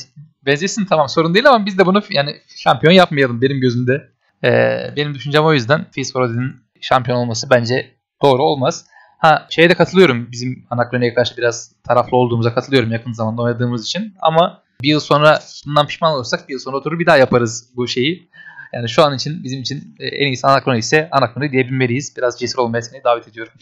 benzesin 0.47 0.85
tamam 0.85 1.09
sorun 1.09 1.35
değil 1.35 1.49
ama 1.49 1.66
biz 1.66 1.79
de 1.79 1.87
bunu 1.87 2.03
yani 2.11 2.37
şampiyon 2.57 2.92
yapmayalım 2.92 3.42
benim 3.42 3.61
gözümde. 3.61 4.11
Ee, 4.44 4.92
benim 4.97 5.14
düşüncem 5.14 5.44
o 5.44 5.53
yüzden 5.53 5.87
Fizz 5.90 6.12
Parodin'in 6.12 6.57
şampiyon 6.81 7.18
olması 7.18 7.51
bence 7.51 7.94
doğru 8.23 8.42
olmaz. 8.42 8.87
Ha 9.18 9.47
şeye 9.51 9.70
de 9.70 9.75
katılıyorum. 9.75 10.33
Bizim 10.33 10.66
Anakroni'ye 10.70 11.14
karşı 11.14 11.37
biraz 11.37 11.73
taraflı 11.88 12.16
olduğumuza 12.16 12.55
katılıyorum 12.55 12.92
yakın 12.92 13.12
zamanda 13.12 13.42
oynadığımız 13.42 13.85
için. 13.85 14.14
Ama 14.20 14.62
bir 14.83 14.88
yıl 14.88 15.01
sonra 15.01 15.40
bundan 15.66 15.87
pişman 15.87 16.12
olursak 16.12 16.49
bir 16.49 16.53
yıl 16.53 16.61
sonra 16.61 16.77
oturur 16.77 16.99
bir 16.99 17.07
daha 17.07 17.16
yaparız 17.16 17.70
bu 17.77 17.88
şeyi. 17.88 18.31
Yani 18.73 18.88
şu 18.88 19.05
an 19.05 19.14
için 19.14 19.44
bizim 19.44 19.61
için 19.61 19.97
e, 20.01 20.07
en 20.07 20.27
iyisi 20.27 20.47
Anakroni 20.47 20.79
ise 20.79 21.09
Anakroni 21.11 21.53
diyebilmeliyiz. 21.53 22.16
Biraz 22.16 22.38
cesur 22.40 22.59
olmaya 22.59 22.83
seni 22.83 23.05
davet 23.05 23.29
ediyorum. 23.29 23.53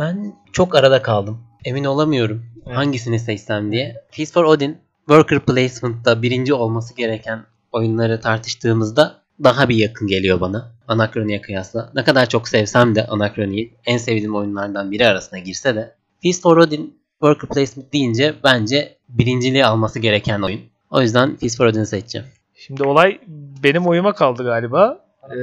Ben 0.00 0.34
çok 0.52 0.74
arada 0.74 1.02
kaldım. 1.02 1.38
Emin 1.64 1.84
olamıyorum 1.84 2.46
evet. 2.66 2.76
hangisini 2.76 3.20
seçsem 3.20 3.72
diye. 3.72 4.04
Feast 4.10 4.34
for 4.34 4.44
Odin 4.44 4.78
Worker 4.98 5.40
Placement'ta 5.40 6.22
birinci 6.22 6.54
olması 6.54 6.96
gereken 6.96 7.44
oyunları 7.72 8.20
tartıştığımızda 8.20 9.22
daha 9.44 9.68
bir 9.68 9.76
yakın 9.76 10.08
geliyor 10.08 10.40
bana. 10.40 10.72
Anakroni'ye 10.88 11.40
kıyasla. 11.40 11.90
Ne 11.94 12.04
kadar 12.04 12.28
çok 12.28 12.48
sevsem 12.48 12.94
de 12.94 13.06
Anakroni'yi 13.06 13.74
en 13.86 13.96
sevdiğim 13.96 14.34
oyunlardan 14.34 14.90
biri 14.90 15.06
arasına 15.06 15.38
girse 15.38 15.74
de 15.74 15.94
Feast 16.22 16.42
for 16.42 16.56
Odin 16.56 17.00
Worker 17.10 17.48
Placement 17.48 17.92
deyince 17.92 18.34
bence 18.44 18.96
birinciliği 19.08 19.66
alması 19.66 19.98
gereken 19.98 20.42
oyun. 20.42 20.60
O 20.90 21.00
yüzden 21.00 21.36
Feast 21.36 21.56
for 21.56 21.66
Odin'i 21.66 21.86
seçeceğim. 21.86 22.26
Şimdi 22.54 22.82
olay 22.82 23.20
benim 23.62 23.86
oyuma 23.86 24.12
kaldı 24.12 24.44
galiba. 24.44 25.04
Ee, 25.30 25.36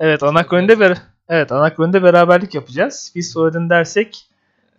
evet 0.00 0.22
Anakron'da 0.22 0.80
ber 0.80 0.98
Evet 1.28 1.52
Anakron'da 1.52 2.02
beraberlik 2.02 2.54
yapacağız. 2.54 3.10
Fils 3.14 3.36
Odin 3.36 3.70
dersek 3.70 4.26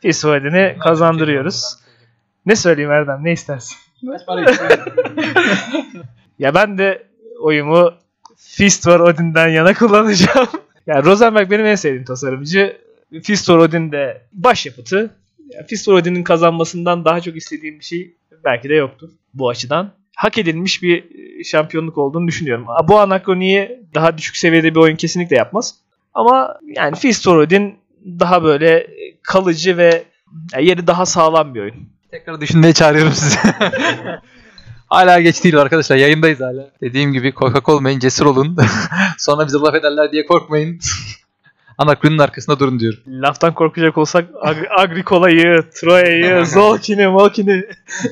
Fils 0.02 0.26
Odin'i 0.26 0.76
kazandırıyoruz. 0.80 1.76
Ne 2.46 2.56
söyleyeyim 2.56 2.92
Erdem 2.92 3.20
ne 3.24 3.32
istersin? 3.32 3.78
ya 6.40 6.56
ben 6.56 6.78
de 6.78 7.04
oyumu 7.42 7.94
Fistor 8.38 9.00
Odin'den 9.00 9.48
yana 9.48 9.74
kullanacağım. 9.74 10.48
yani 10.88 11.06
Rosenberg 11.06 11.52
benim 11.52 11.66
en 11.66 11.76
sevdiğim 11.76 12.06
tasarımcı. 12.06 12.78
Fistor 13.24 13.58
Odin 13.58 13.92
de 13.92 14.22
başyapıtı. 14.34 15.16
Yani 15.50 15.68
Fistor 15.68 15.94
Odin'in 15.94 16.24
kazanmasından 16.24 17.06
daha 17.06 17.22
çok 17.22 17.36
istediğim 17.36 17.80
bir 17.80 17.86
şey 17.86 18.16
belki 18.46 18.70
de 18.70 18.76
yoktur 18.76 19.10
bu 19.34 19.50
açıdan 19.50 19.92
hak 20.16 20.38
edilmiş 20.38 20.84
bir 20.84 21.04
e, 21.40 21.44
şampiyonluk 21.44 21.98
olduğunu 21.98 22.28
düşünüyorum. 22.28 22.66
Bu 22.88 23.00
Anakroni'yi 23.00 23.80
daha 23.96 24.18
düşük 24.18 24.38
seviyede 24.38 24.76
bir 24.76 24.80
oyun 24.80 24.96
kesinlikle 24.96 25.36
yapmaz. 25.36 25.76
Ama 26.14 26.56
yani 26.76 26.96
Fistorodin 26.96 27.80
daha 28.06 28.44
böyle 28.44 28.88
kalıcı 29.24 29.78
ve 29.78 30.04
yeri 30.60 30.88
daha 30.88 31.06
sağlam 31.06 31.56
bir 31.56 31.62
oyun. 31.62 31.90
Tekrar 32.12 32.42
düşünmeye 32.42 32.74
çağırıyorum 32.74 33.14
sizi. 33.14 33.38
hala 34.88 35.20
geç 35.22 35.44
değil 35.44 35.58
arkadaşlar. 35.58 35.96
Yayındayız 35.96 36.40
hala. 36.40 36.70
Dediğim 36.82 37.14
gibi 37.14 37.34
korkak 37.34 37.70
olmayın, 37.70 38.00
cesur 38.00 38.26
olun. 38.26 38.58
Sonra 39.18 39.48
bize 39.48 39.58
laf 39.58 39.76
ederler 39.76 40.12
diye 40.12 40.26
korkmayın. 40.26 40.80
Anakroni'nin 41.78 42.20
arkasında 42.20 42.60
durun 42.60 42.80
diyorum. 42.80 43.00
Laftan 43.08 43.54
korkacak 43.54 43.98
olsak 43.98 44.30
Ag- 44.30 44.82
Agricola'yı, 44.82 45.64
Troya'yı, 45.76 46.46
Zolkin'i, 46.46 47.08
Molkin'i 47.08 47.64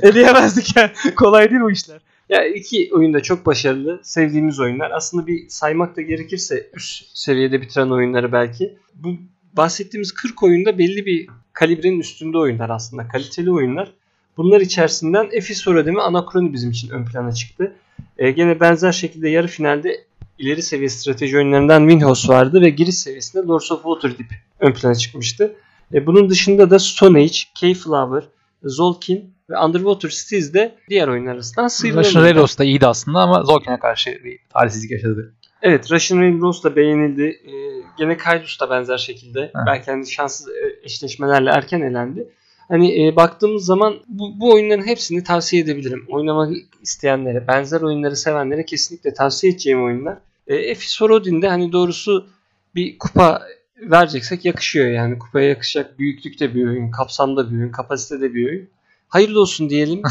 eleyemezdik 0.02 0.76
yani. 0.78 0.92
Kolay 1.16 1.50
değil 1.50 1.62
bu 1.62 1.72
işler. 1.72 2.00
Ya 2.30 2.46
iki 2.46 2.90
oyunda 2.94 3.20
çok 3.20 3.46
başarılı, 3.46 4.00
sevdiğimiz 4.04 4.60
oyunlar. 4.60 4.92
Aslında 4.92 5.28
bir 5.28 5.50
saymak 5.50 5.98
da 5.98 6.02
gerekirse 6.02 6.70
üst 6.74 7.18
seviyede 7.18 7.62
bitiren 7.62 7.90
oyunları 7.90 8.32
belki. 8.32 8.74
Bu 8.96 9.16
bahsettiğimiz 9.54 10.12
40 10.13 10.44
oyunda 10.44 10.78
belli 10.78 11.06
bir 11.06 11.28
kalibrenin 11.54 12.00
üstünde 12.00 12.38
oyunlar 12.38 12.70
aslında. 12.70 13.08
Kaliteli 13.08 13.52
oyunlar. 13.52 13.92
Bunlar 14.38 14.62
içerisinden 14.62 15.30
Efis 15.32 15.58
Sorade 15.58 15.96
ve 15.96 16.02
Anakroni 16.02 16.54
bizim 16.54 16.72
için 16.72 16.90
ön 16.90 17.06
plana 17.06 17.32
çıktı. 17.32 17.74
E, 18.18 18.32
gene 18.32 18.60
benzer 18.60 18.92
şekilde 18.92 19.30
yarı 19.30 19.48
finalde 19.48 20.06
ileri 20.40 20.62
seviye 20.62 20.90
strateji 20.90 21.38
oyunlarından 21.38 21.90
Winhouse 21.90 22.28
vardı 22.28 22.62
ve 22.62 22.70
giriş 22.70 22.96
seviyesinde 22.96 23.44
Lords 23.44 23.72
of 23.72 23.84
Waterdeep 23.84 24.30
ön 24.60 24.74
plana 24.74 24.96
çıkmıştı. 24.96 25.56
E, 25.94 26.06
bunun 26.06 26.30
dışında 26.30 26.70
da 26.70 26.80
Stone 26.80 27.20
Age, 27.20 27.38
Keyflower, 27.56 28.24
Zolkin 28.63 29.34
ve 29.50 29.60
Underwater 29.60 30.10
Cities 30.10 30.54
de 30.54 30.76
diğer 30.89 31.08
oyunlar 31.08 31.34
arasından 31.34 31.67
sıyrılan. 31.67 32.04
Russian. 32.04 32.24
Railroads 32.24 32.58
da 32.58 32.63
iyiydi 32.63 32.88
aslında 32.88 33.20
ama 33.20 33.43
Zolkin'e 33.43 33.80
karşı 33.80 34.22
bir 34.24 34.39
talihsizlik 34.50 34.91
yaşadı. 34.91 35.34
Evet 35.62 35.91
Russian 35.91 36.20
Railroads 36.20 36.63
da 36.63 36.76
beğenildi. 36.76 37.24
Ee, 37.24 37.52
gene 37.98 38.17
Kaidus 38.17 38.60
da 38.60 38.70
benzer 38.70 38.98
şekilde. 38.98 39.52
Ha. 39.54 39.63
Belki 39.67 39.91
hani 39.91 40.08
şanssız 40.08 40.50
e, 40.50 40.80
eşleşmelerle 40.84 41.50
erken 41.50 41.82
elendi. 41.82 42.28
Hani 42.67 43.08
e, 43.08 43.15
baktığımız 43.15 43.65
zaman 43.65 43.96
bu, 44.08 44.39
bu 44.39 44.54
oyunların 44.54 44.88
hepsini 44.88 45.24
tavsiye 45.24 45.62
edebilirim. 45.62 46.06
Oynamak 46.10 46.54
isteyenlere, 46.82 47.48
benzer 47.48 47.82
oyunları 47.82 48.15
sevenlere 48.15 48.65
kesinlikle 48.65 49.13
tavsiye 49.13 49.54
edeceğim 49.54 49.84
oyunlar. 49.84 50.17
E, 50.48 50.56
Efis 50.56 51.00
for 51.00 51.10
Odin'de 51.10 51.48
hani 51.50 51.72
doğrusu 51.72 52.28
bir 52.76 52.98
kupa 52.98 53.41
vereceksek 53.82 54.46
yakışıyor 54.46 54.88
yani. 54.88 55.20
Kupaya 55.20 55.50
yakışacak 55.50 56.00
büyüklükte 56.00 56.56
bir 56.56 56.68
oyun, 56.68 56.92
kapsamda 56.92 57.52
bir 57.52 57.58
oyun, 57.58 57.72
kapasitede 57.72 58.34
bir 58.34 58.50
oyun. 58.50 58.70
Hayırlı 59.08 59.42
olsun 59.42 59.70
diyelim. 59.70 60.02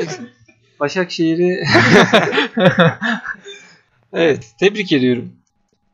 Başakşehir'i 0.80 1.64
Evet, 4.12 4.54
tebrik 4.60 4.92
ediyorum. 4.92 5.32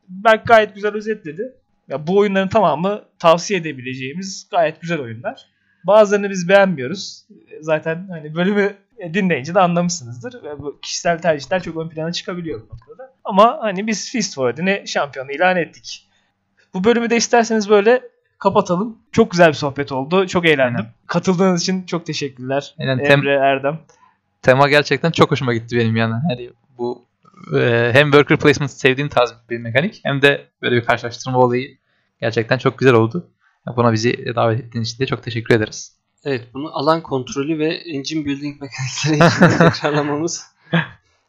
Berk 0.09 0.47
gayet 0.47 0.75
güzel 0.75 0.93
özetledi. 0.93 1.53
Ya 1.87 2.07
bu 2.07 2.17
oyunların 2.17 2.47
tamamı 2.47 3.01
tavsiye 3.19 3.59
edebileceğimiz 3.59 4.47
gayet 4.51 4.81
güzel 4.81 4.99
oyunlar. 4.99 5.45
Bazılarını 5.83 6.29
biz 6.29 6.49
beğenmiyoruz. 6.49 7.25
Zaten 7.61 8.07
hani 8.09 8.35
bölümü 8.35 8.73
dinleyince 9.13 9.55
de 9.55 9.59
anlamışsınızdır. 9.59 10.43
Ve 10.43 10.59
bu 10.59 10.79
kişisel 10.81 11.19
tercihler 11.19 11.63
çok 11.63 11.77
ön 11.77 11.89
plana 11.89 12.11
çıkabiliyor 12.11 12.61
bu 12.61 12.73
noktada. 12.73 13.13
Ama 13.23 13.57
hani 13.61 13.87
biz 13.87 14.11
Fist 14.11 14.35
for 14.35 14.49
Odin'i 14.49 14.83
şampiyon 14.85 15.29
ilan 15.29 15.57
ettik. 15.57 16.04
Bu 16.75 16.83
bölümü 16.83 17.09
de 17.09 17.17
isterseniz 17.17 17.69
böyle 17.69 18.01
kapatalım. 18.39 18.97
Çok 19.11 19.31
güzel 19.31 19.47
bir 19.47 19.53
sohbet 19.53 19.91
oldu. 19.91 20.27
Çok 20.27 20.45
eğlendim. 20.45 20.75
Aynen. 20.75 20.91
Katıldığınız 21.07 21.61
için 21.61 21.85
çok 21.85 22.05
teşekkürler. 22.05 22.75
Aynen, 22.79 22.99
tem- 22.99 23.11
Emre, 23.11 23.33
Erdem. 23.33 23.79
Tema 24.41 24.69
gerçekten 24.69 25.11
çok 25.11 25.31
hoşuma 25.31 25.53
gitti 25.53 25.77
benim 25.77 25.95
yani. 25.95 26.13
Hani 26.29 26.49
bu 26.77 27.05
e, 27.57 27.89
hem 27.93 28.11
worker 28.11 28.37
placement 28.37 28.71
sevdiğim 28.71 29.09
tarz 29.09 29.33
bir 29.49 29.57
mekanik 29.57 29.99
hem 30.03 30.21
de 30.21 30.45
böyle 30.61 30.75
bir 30.75 30.85
karşılaştırma 30.85 31.39
olayı 31.39 31.77
gerçekten 32.21 32.57
çok 32.57 32.77
güzel 32.77 32.93
oldu. 32.93 33.27
Buna 33.75 33.93
bizi 33.93 34.35
davet 34.35 34.59
ettiğiniz 34.59 34.89
için 34.89 34.99
de 35.03 35.05
çok 35.07 35.23
teşekkür 35.23 35.55
ederiz. 35.55 35.95
Evet, 36.25 36.47
bunu 36.53 36.77
alan 36.77 37.01
kontrolü 37.01 37.59
ve 37.59 37.67
engine 37.75 38.25
building 38.25 38.61
mekanikleri 38.61 39.15
için 39.33 39.57
tekrarlamamız. 39.57 40.54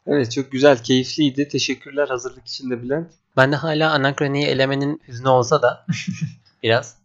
Evet, 0.07 0.31
çok 0.31 0.51
güzel, 0.51 0.83
keyifliydi. 0.83 1.47
Teşekkürler 1.47 2.07
hazırlık 2.07 2.47
için 2.47 2.69
de 2.69 2.83
Bülent. 2.83 3.07
Ben 3.37 3.51
de 3.51 3.55
hala 3.55 3.91
Anakroni'yi 3.91 4.45
elemenin 4.45 5.01
hüznü 5.07 5.29
olsa 5.29 5.61
da 5.61 5.85
biraz 6.63 6.95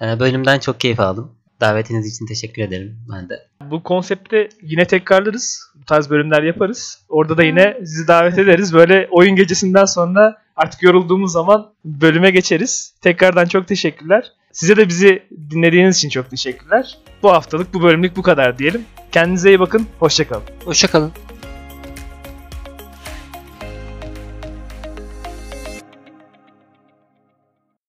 e, 0.00 0.20
bölümden 0.20 0.58
çok 0.58 0.80
keyif 0.80 1.00
aldım. 1.00 1.32
Davetiniz 1.60 2.14
için 2.14 2.26
teşekkür 2.26 2.62
ederim 2.62 2.98
ben 3.12 3.28
de. 3.28 3.46
Bu 3.70 3.82
konsepti 3.82 4.48
yine 4.62 4.86
tekrarlarız. 4.86 5.70
Bu 5.74 5.84
tarz 5.84 6.10
bölümler 6.10 6.42
yaparız. 6.42 6.98
Orada 7.08 7.36
da 7.36 7.42
yine 7.42 7.76
sizi 7.78 8.08
davet 8.08 8.38
ederiz. 8.38 8.74
Böyle 8.74 9.08
oyun 9.10 9.36
gecesinden 9.36 9.84
sonra 9.84 10.42
artık 10.56 10.82
yorulduğumuz 10.82 11.32
zaman 11.32 11.72
bölüme 11.84 12.30
geçeriz. 12.30 12.94
Tekrardan 13.00 13.44
çok 13.44 13.68
teşekkürler. 13.68 14.32
Size 14.52 14.76
de 14.76 14.88
bizi 14.88 15.22
dinlediğiniz 15.50 15.96
için 15.96 16.08
çok 16.08 16.30
teşekkürler. 16.30 16.98
Bu 17.22 17.32
haftalık 17.32 17.74
bu 17.74 17.82
bölümlük 17.82 18.16
bu 18.16 18.22
kadar 18.22 18.58
diyelim. 18.58 18.84
Kendinize 19.12 19.48
iyi 19.48 19.60
bakın. 19.60 19.86
Hoşçakalın. 19.98 20.44
Hoşçakalın. 20.64 21.27